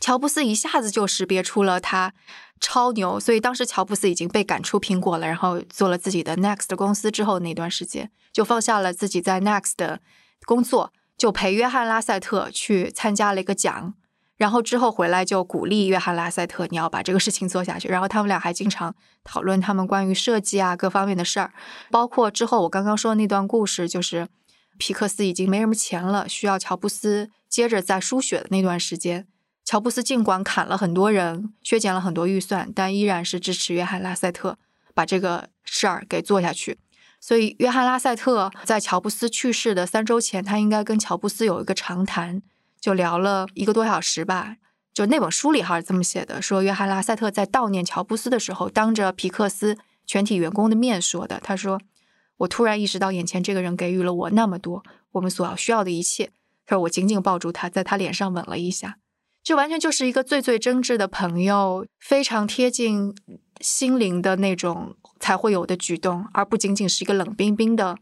[0.00, 2.14] 乔布斯一下子就识别出了他
[2.60, 3.18] 超牛。
[3.18, 10.00] 所以当时乔布斯已经被赶出苹果了，然后做了自己的 Next 公司之后，那段时间就放下了自己在 Next 的
[10.46, 13.94] 工作，就陪约翰·拉塞特去参加了一个奖。
[14.36, 17.88] 然后之后回来就鼓励约翰·拉塞特，你要把这个事情做下去。
[17.88, 21.52] 然后他们俩还经常讨论他们关于设计啊各方面的事儿，
[21.90, 24.28] 包括之后我刚刚说的那段故事，就是。
[24.78, 29.26] 皮克斯已经没什么钱了，需要乔布斯接着再输血的那段时间，
[29.64, 34.58] 乔布斯尽管砍了很多人，削减了很多预算，但依然是支持约翰·拉塞特
[34.94, 36.78] 把这个事儿给做下去。
[37.20, 42.42] 所以，约翰·拉塞特在乔布斯去世的三周前，他应该跟乔布斯有一个长谈，
[42.80, 44.56] 就聊了一个多小时吧。
[44.94, 51.40] 就那本书里哈是这么写的：说约翰·拉塞特在悼念乔布斯的时候，当着皮克斯全体员工的面说的。
[51.42, 51.80] 他说。
[52.38, 54.82] 我突然意识到，眼前这个人给予了我那么多
[55.12, 56.30] 我们所要需要的一切。
[56.66, 58.98] 他说：“我紧紧抱住他，在他脸上吻了一下，
[59.44, 63.14] 这完全就是一个最最真挚的朋友，非常贴近
[63.60, 67.96] 心灵的那种才会有的举动，而不仅仅是一个冷冰冰的，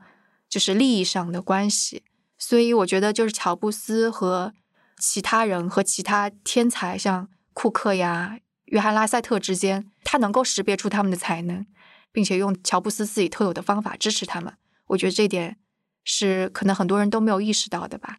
[0.48, 2.02] 就是利益上的关系。
[2.38, 4.54] 所以，我觉得就是乔布斯和
[4.98, 11.66] 其他人和其他天才，像库克呀、约翰拉塞特之间，他能够识别出他们的才能。”
[12.14, 14.52] 并且用乔布斯自己特有的方法支持他们，
[14.86, 15.56] 我觉得这一点
[16.04, 18.18] 是可能很多人都没有意识到的吧。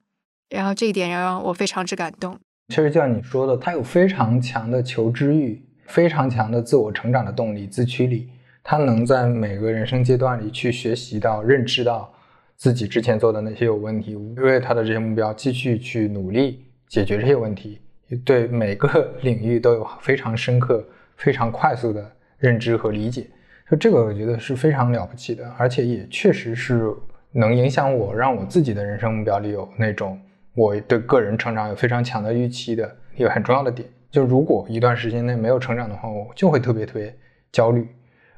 [0.50, 2.38] 然后这一点让我非常之感动。
[2.68, 8.30] 其实就像你说的，他有非常强的求知欲，非常强的自我成长的动力、自驱力。
[8.64, 12.14] 他能在每个人生阶段里去学习到、认知到
[12.58, 17.80] 自己之前做的那些有问题，为他的这些目标继续去努力解决这些问题。
[18.26, 20.86] 对每个 领域都有非常深刻、
[21.16, 23.30] 非常快速的认知和理解。
[23.70, 26.94] 就这个，我觉得是非常了不起的，而且也确实是
[27.32, 30.20] 能影响我，让我自己的人生目标里有那种
[30.54, 33.90] 我对个人成长有非常强的预期的一个很重要的点。
[34.12, 37.14] 就如果一段时间内没有成长的话，我就会特别特别
[37.52, 37.88] 焦虑。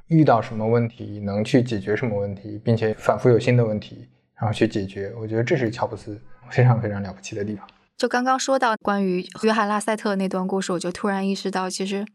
[0.08, 4.08] 遇到什么问题能去解决什么问题，并且反复有新的问题，
[4.40, 5.12] 然后去解决。
[5.20, 6.18] 我觉得这是乔布斯
[6.50, 7.68] 非常非常了不起的地方。
[7.98, 12.06] 就刚刚说到关于约翰拉塞特那段故事，我就突然意识到，其实。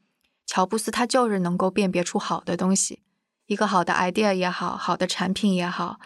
[0.53, 3.01] 乔布斯他就是能够辨别出好的东西，
[3.47, 5.99] 一个好的 idea 也好，好的产品也好，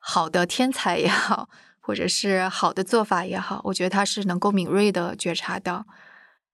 [0.00, 1.48] 好的天才也好，
[1.78, 5.86] 或者是好的做法也好，我觉得他是能够敏锐的觉察到，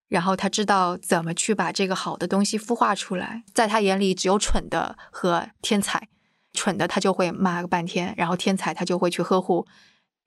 [0.08, 3.44] 然后他知道怎么去把这个好的东西孵化出来。
[3.54, 6.08] 在他眼里，只有蠢的和天才，
[6.52, 9.66] 蠢的他就会骂个半天，然后天才他就会去呵护。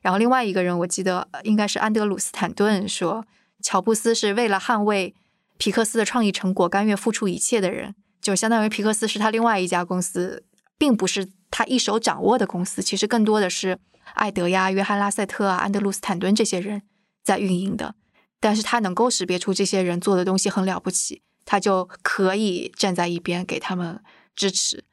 [0.01, 3.28] 然后另外一个人，我记得应该是安德鲁斯坦顿说。
[3.63, 5.13] 乔布斯是为了捍卫
[5.62, 10.43] 皮克斯的创意成果，甘愿付出一切的人，就相当于皮克斯是他另外一家公司，
[10.76, 12.82] 并不是他一手掌握的公司。
[12.82, 13.78] 其实更多的是
[14.16, 16.82] 艾德呀、约翰拉塞特啊、安德鲁斯坦顿这些人
[17.24, 17.93] 在运营的。
[18.39, 24.01] 但是他能够识别出这些人做的东西很了不起，他就可以站在一边给他们
[24.36, 24.84] 支持，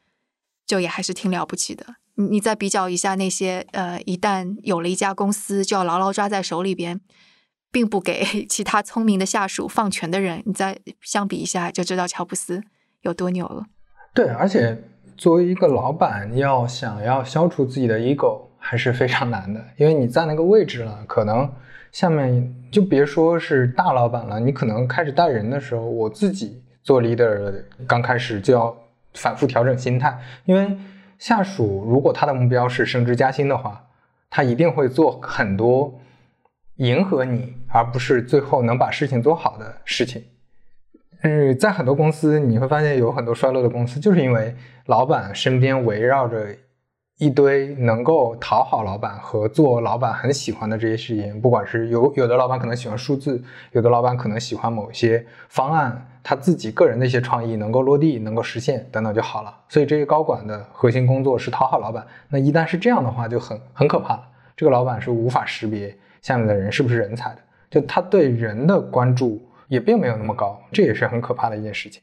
[0.67, 1.95] 就也还是挺了不起的。
[2.17, 7.01] 你你再比较一下那些呃，一旦有了一家公司就要牢牢抓在手里边，
[7.71, 12.63] 并不给 其他聪明的下属放权的人，你再相比一下就知道乔布斯
[13.03, 13.67] 有多牛了。
[14.15, 14.77] 对，而且
[15.17, 21.51] 作为一个老板，要想要消除自己的 ego 还是非常难的，因为你在那个位置了，可能。
[21.91, 28.77] 下面就别说是大老板了，你可能开始带人的时候，我自己做 leader 刚开始就要
[29.15, 30.77] 反复调整心态，因为
[31.19, 33.83] 下属如果他的目标是升职加薪的话，
[34.29, 35.99] 他一定会做很多
[36.79, 40.25] 迎合你，而不是最后能把事情做好的事情。
[41.23, 44.57] 嗯，在很多公司你会发现有很多衰落的公司，就是因为
[44.87, 46.57] 老板身边围绕着。
[47.21, 59.53] 一堆能够讨好老板和做老板很喜欢的这些事情，不管是有有的老板可能喜欢数字，有的老板可能喜欢某些方案，他自己个人的一些创意能够落地、能够实现等等就好了。
[59.69, 62.07] 所以这些高管的核心工作是讨好老板。
[62.29, 64.23] 那一旦是这样的话，就很很可怕了。
[64.57, 65.93] 这个老板是无法识别
[66.23, 72.03] 下面的人是不是人才的，就他对人的关注也并没有那么高，这也是很可怕的一件事情。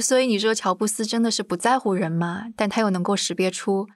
[0.00, 2.46] 所以你说乔布斯真的是不在乎人吗？
[2.54, 3.88] 但他又能够识别出。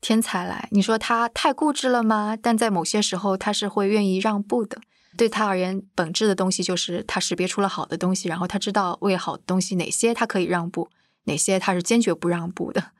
[0.00, 2.38] 天才来，你说他太固执了吗？
[2.40, 4.78] 但在某些时候，他是会愿意让步的。
[5.16, 10.88] 对他而言，本质的东西就是他识别出了好的东西，然后他知道为好的东西哪些他可以让步，
[11.24, 12.92] 哪些他是坚决不让步的。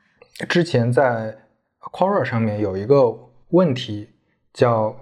[0.49, 1.37] 之前在
[1.79, 3.17] Quora 上面有一个
[3.51, 4.09] 问题
[4.51, 4.93] 叫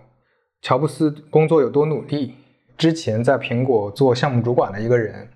[0.61, 2.35] 乔布斯工作有多努力。
[2.77, 5.27] 之前在苹果做项目主管的一个人，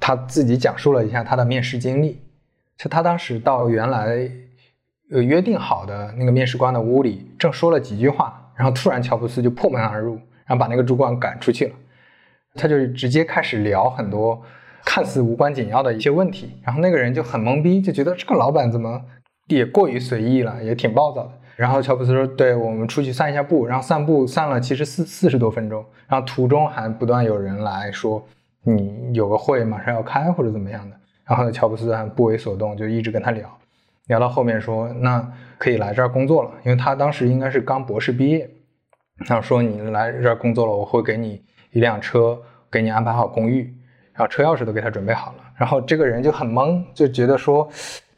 [0.00, 2.20] 他自己讲述了一下他的面试经历，
[2.76, 4.30] 就他当时到原来。
[5.12, 10.14] 呃，约定好的那个面试官的屋里，正说了几句话，然后突然乔布斯就破门而入，
[10.46, 11.74] 然后把那个主管赶出去了。
[12.54, 14.42] 他就直接开始聊很多
[14.82, 18.98] 看似无关紧要的一些问题，然后那个人就很懵逼，就觉得这个老板怎么
[19.48, 21.32] 也过于随意了，也挺暴躁的。
[21.56, 28.24] 然后乔布斯说：“对我们出去散一下步。”然后散步散了其实四四十多分钟，然后途中还不断有人来说
[28.64, 33.48] ：“你有个会马上要开或者怎么样的。”然后呢，乔布斯还不为所动，就一直跟他聊。
[34.08, 35.26] 聊到后面说，那
[35.56, 38.50] 可以来这儿工作了，因为他当时应该是刚博士毕业。
[39.26, 42.36] 然后说你来这儿工作了，我会给你一辆车，
[42.70, 43.72] 给你安排好公寓，
[44.12, 45.38] 然后车钥匙都给他准备好了。
[45.56, 47.66] 然后这个人就很懵，就觉得说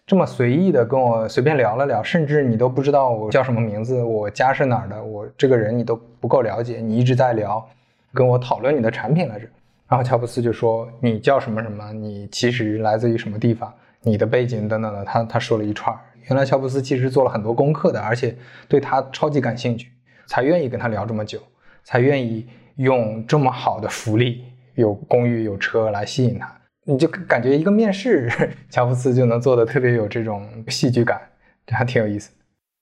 [0.06, 7.68] 这么随意的跟我随便聊了聊，甚至你都不知道我叫什么名字，我家是哪儿的，我这个人你都不够了解，你一直在聊，
[8.14, 9.48] 跟我讨论你的产品来着。
[9.88, 13.72] 然后乔布斯就说你叫什么什么，你其实来自于什么地方。
[14.00, 15.92] 你的背景等等的，他他说了一串。
[16.28, 18.36] 原来乔布斯其实做了很多功课的，而且
[18.68, 19.90] 对他超级感兴趣，
[20.28, 21.40] 才愿意跟他聊这么久，
[21.82, 22.46] 才愿意
[22.76, 24.44] 用这么好的福利，
[24.76, 26.56] 有公寓有车来吸引他。
[26.86, 28.30] 你就感觉一个面试，
[28.70, 31.20] 乔布斯就能做的特别有这种戏剧感，
[31.66, 32.30] 这还挺有意思。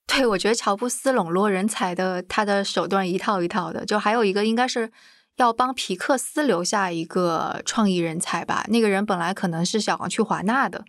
[0.07, 3.83] 对，我觉得乔布斯笼络人才的他的手段一套一套的。
[3.85, 4.91] 就还有一个应该是
[5.37, 8.63] 要帮皮克斯留下一个创意人才吧。
[8.69, 10.85] 那个人本来可能是想要去华纳的。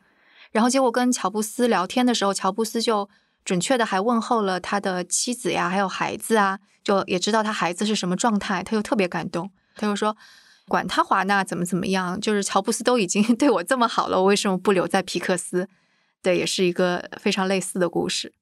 [0.53, 3.09] 然后结果跟乔布斯聊天的时候，乔布斯就
[3.45, 10.15] 准确的还问候了他的妻子呀，还有孩子啊，就也知道他孩子是什么状态，他又特别感动，他就说，
[10.69, 15.69] 管他华纳怎么怎么样，就是乔布斯都已经 对我这么好了，我为什么不留在皮克斯？
[16.23, 18.33] 对，也是一个非常类似的故事。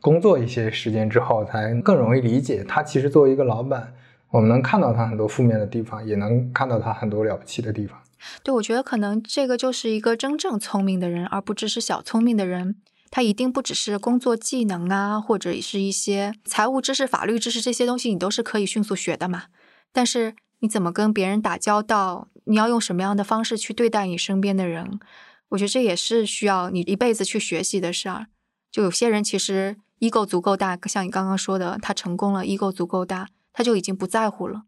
[0.00, 3.94] 工作一些时间之后，才更容易理解他其实作为一个老板，
[4.30, 7.98] 我们能看到他很多负面的地方，也能看到他很多了不起的地方。
[8.42, 12.76] 对，我觉得可能这个就是一个真正聪明的人，而不只是小聪明的人。
[13.10, 19.44] 他一定不只是工作技能啊，或者是一些财务知识、法律知识这些东西，你都是可以迅速学的嘛。
[19.92, 25.00] 但是你怎么跟别人打交道，你要用什么样的方式去对待你身边的人，
[25.48, 28.28] 我觉得这也是需要你一辈子去学习的事儿。
[28.70, 34.62] 就有些人其实 ego 足够大，像你刚刚说的，他成功了，ego 足够大，他就已经不在乎了。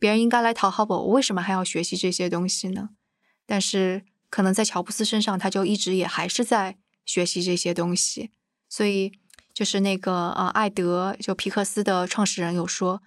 [0.00, 2.90] 别人应该来讨好我，我为什么还要学习这些东西呢？
[3.46, 8.32] 但是可能在乔布斯身上，他就一直也还是在学习这些东西。
[8.68, 9.12] 所以
[9.54, 13.00] 就是那个呃，艾德就皮克斯的创始人有说，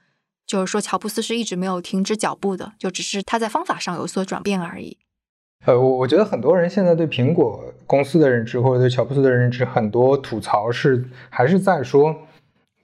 [0.49, 4.97] 就是说乔布斯是一直没有停止脚步的，就只是他在方法上有所转变而已。
[5.65, 12.15] 呃，我我觉得很多人现在对苹果公司的认知或者对乔布斯的认知，很多吐槽是还是在说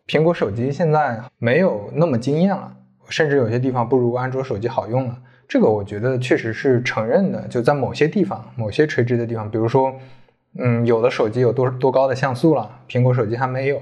[0.05, 2.72] 苹果手机现在没有那么惊艳了。
[3.07, 5.16] 甚至有些地方不如安卓手机好用了，
[5.47, 9.93] 这个我觉得确实是承认的，就在某些地方、某些垂直的地方，比如说，
[10.57, 13.80] 嗯，有的手机有多多高的像素了，苹果手机还没有，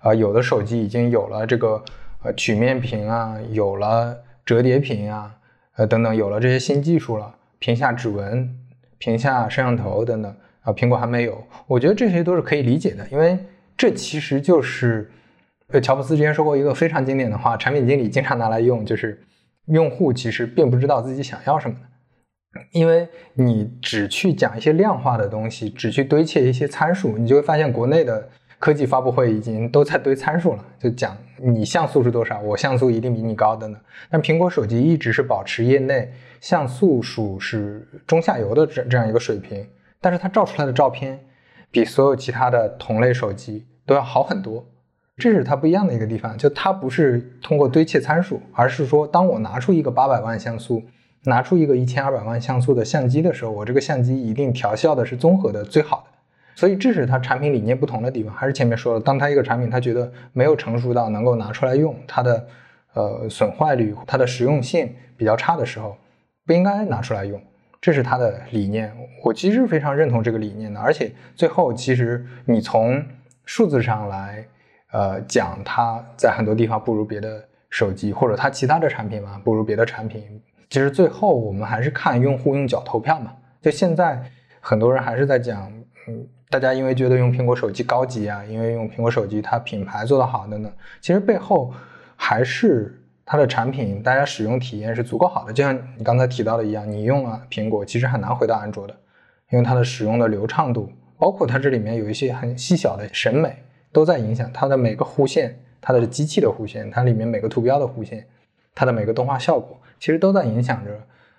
[0.00, 1.84] 啊，有的手机已经有了这个
[2.24, 5.32] 呃曲面屏啊，有了折叠屏啊，
[5.76, 8.52] 呃等等，有了这些新技术了，屏下指纹、
[8.98, 13.38] 屏下摄像头等等，啊，苹果还没有，我觉得这些都是可以理解的，因为
[13.76, 15.10] 这其实就是，
[15.68, 19.20] 呃，乔布斯之前说过一个非常经典的话，产品经理经常拿来用，就是。
[19.68, 21.74] 用户其实并不知道自己想要什么
[22.52, 28.28] 的，因为你只去讲一些量化的东西，只去堆砌一些参数，你就会发现国内的
[28.64, 33.78] 科技发布会已经都在堆参数了，就讲你像素是多少，我像素一定比你高的呢。
[34.08, 36.10] 但苹果手机一直是保持业内
[36.40, 39.68] 像素数是中下游的这这样一个水平，
[40.00, 41.20] 但是它照出来的照片
[41.70, 44.64] 比所有其他的同类手机都要好很多。
[45.18, 50.82] 这是它不一样的一个地方，就它不是通过堆砌参数，而是说，当我拿出一个八百万像素，
[51.24, 56.13] 拿出一个一千二百万像素的相机的时候，我这个相机一定调校的是综合的最好的。
[56.54, 58.34] 所以这是它产品理念不同的地方。
[58.34, 62.46] 还是前面说的，当它一个产品它觉得没有成熟到能够拿出来用，它的
[62.94, 65.96] 呃损坏率、它的实用性比较差的时候，
[66.46, 67.40] 不应该拿出来用。
[67.80, 68.92] 这是它的理念，
[69.22, 70.80] 我其实非常认同这个理念的。
[70.80, 73.04] 而且最后，其实你从
[73.44, 74.46] 数字上来。
[74.92, 80.22] 呃，讲它在很多地方不如别的手机，或者它其他的产品嘛不如别的产品。
[80.70, 83.32] 其实最后我们还是看用户用脚投票嘛。
[83.60, 84.22] 就现在
[84.60, 85.68] 很多人还是在讲，
[86.06, 91.72] 嗯，大家因为觉得用苹果手机高级啊，因为用苹果手机它品牌做得好等等，其实背后
[92.16, 95.52] 还是它的产品，大家使用体验是足够好的。
[95.52, 98.94] 就像你刚才提到的一样，你用了苹果，其实很难回到安卓的，
[99.50, 103.56] 因为它的使用的流畅度，包括它这里面有一些很细小的审美。
[103.92, 108.26] 都在影响它的每个弧线，它的机器的弧线，它里面每个图标的弧线，
[108.74, 110.90] 它的每个动画效果，其实都在影响着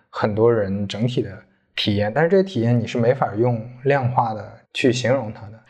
[0.10, 1.38] 很多人整体的
[1.76, 2.10] 体验。
[2.16, 5.64] 但是这些体验你是没法用量化的去形容它的。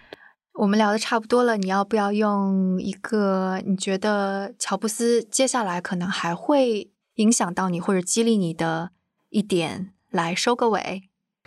[0.55, 8.89] 我们聊的差不多了，你要不要用一个你觉得乔布斯接下来可能还会影响到你或者激励你的
[9.29, 11.03] 一点来收个尾？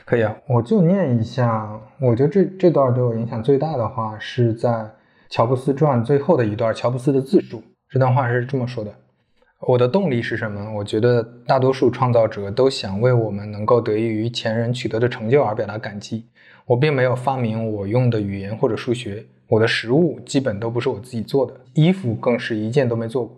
[0.06, 1.68] 可以啊，我就念一下。
[2.00, 4.94] 我觉得这这段对我影响最大的话是在。
[5.30, 8.90] 乔布斯传最后的一段，乔布斯的自述，这段话是这么说的
[9.68, 10.72] ：“我的动力是什么？
[10.72, 16.30] 我觉得大多数创造者都想为我们能够得益于前人取得的成就而表达感激。
[16.68, 23.34] 我并没有发明我用的语言或者数学，我的食物基本都不是我自己做的，衣服更是一件都没做过。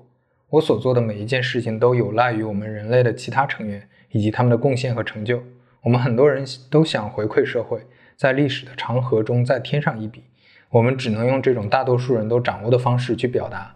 [0.48, 5.40] 我所做的每一件事情都有赖于我们人类的其他成员以及他们的贡献和成就。
[5.82, 7.80] 我们很多人都想回馈社会，
[8.16, 10.24] 在历史的长河中再添上一笔。”
[10.70, 13.74] 我们只能用这种大多数人都掌握的方式去表达，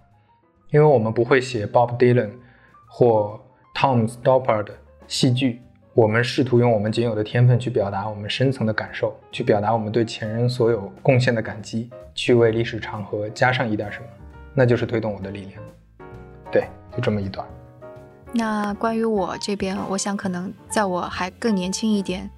[0.71, 2.31] 因为我们不会写 Bob Dylan
[2.87, 3.41] 或
[3.75, 4.79] Tom Stoppard 的
[5.09, 5.61] 戏剧。
[5.95, 14.07] 我们试图用我们仅有的天分去表达我们深层的感受，去表达我们对前人所有贡献的感激，去为历史长河加上一点什么，
[14.55, 15.63] 那就是推动我的力量。
[16.51, 17.47] 对，就这么一段。
[18.33, 22.29] 那关于我这边，我想可能在我还更年轻一点。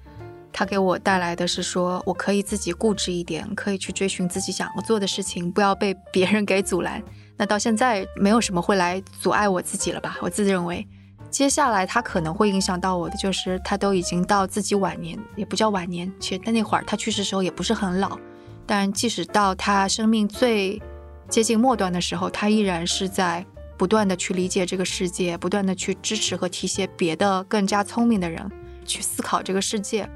[0.53, 7.01] 他给我带来的是说，我可以自己固执一点，可以去追寻自己想要做的事情，不要被别人给阻拦。
[7.35, 10.17] 那到现在没有什么会来阻碍我自己了吧？
[10.21, 10.87] 我自认为，
[11.29, 18.17] 接下来他可能会影响到我的，就是他都已经到自己晚年，也不叫晚年，其实他那会儿他去世时候也不是很老。
[18.65, 20.81] 但即使到他生命最
[21.29, 23.45] 接近末端的时候，他依然是在
[23.77, 28.51] 不断的去理解这个世界，不断的去支持和提携别的更加聪明的人
[28.85, 30.09] 去思考这个世界。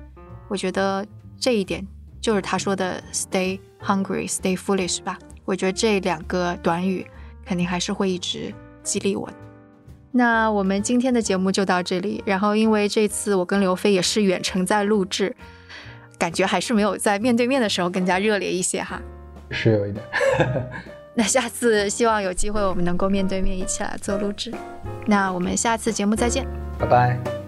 [0.47, 1.05] 我觉得
[1.39, 1.85] 这一点
[2.19, 5.17] 就是他说的 “stay hungry, stay foolish” 吧。
[5.45, 7.05] 我觉得这两个短语
[7.45, 8.53] 肯定还是会一直
[8.83, 9.29] 激励我。
[10.11, 12.21] 那我们今天的节目就到这里。
[12.25, 15.35] 然后，因为这次我跟刘飞也是远程在录制，
[16.17, 19.01] 感觉还是没有在面对面的时候更加热烈一些哈。
[19.49, 20.05] 是有一点。
[21.13, 24.53] 那下次希望有机会我们能够面对面一起来做录制。
[25.05, 26.45] 那我们下次节目再见，
[26.79, 27.40] 拜拜。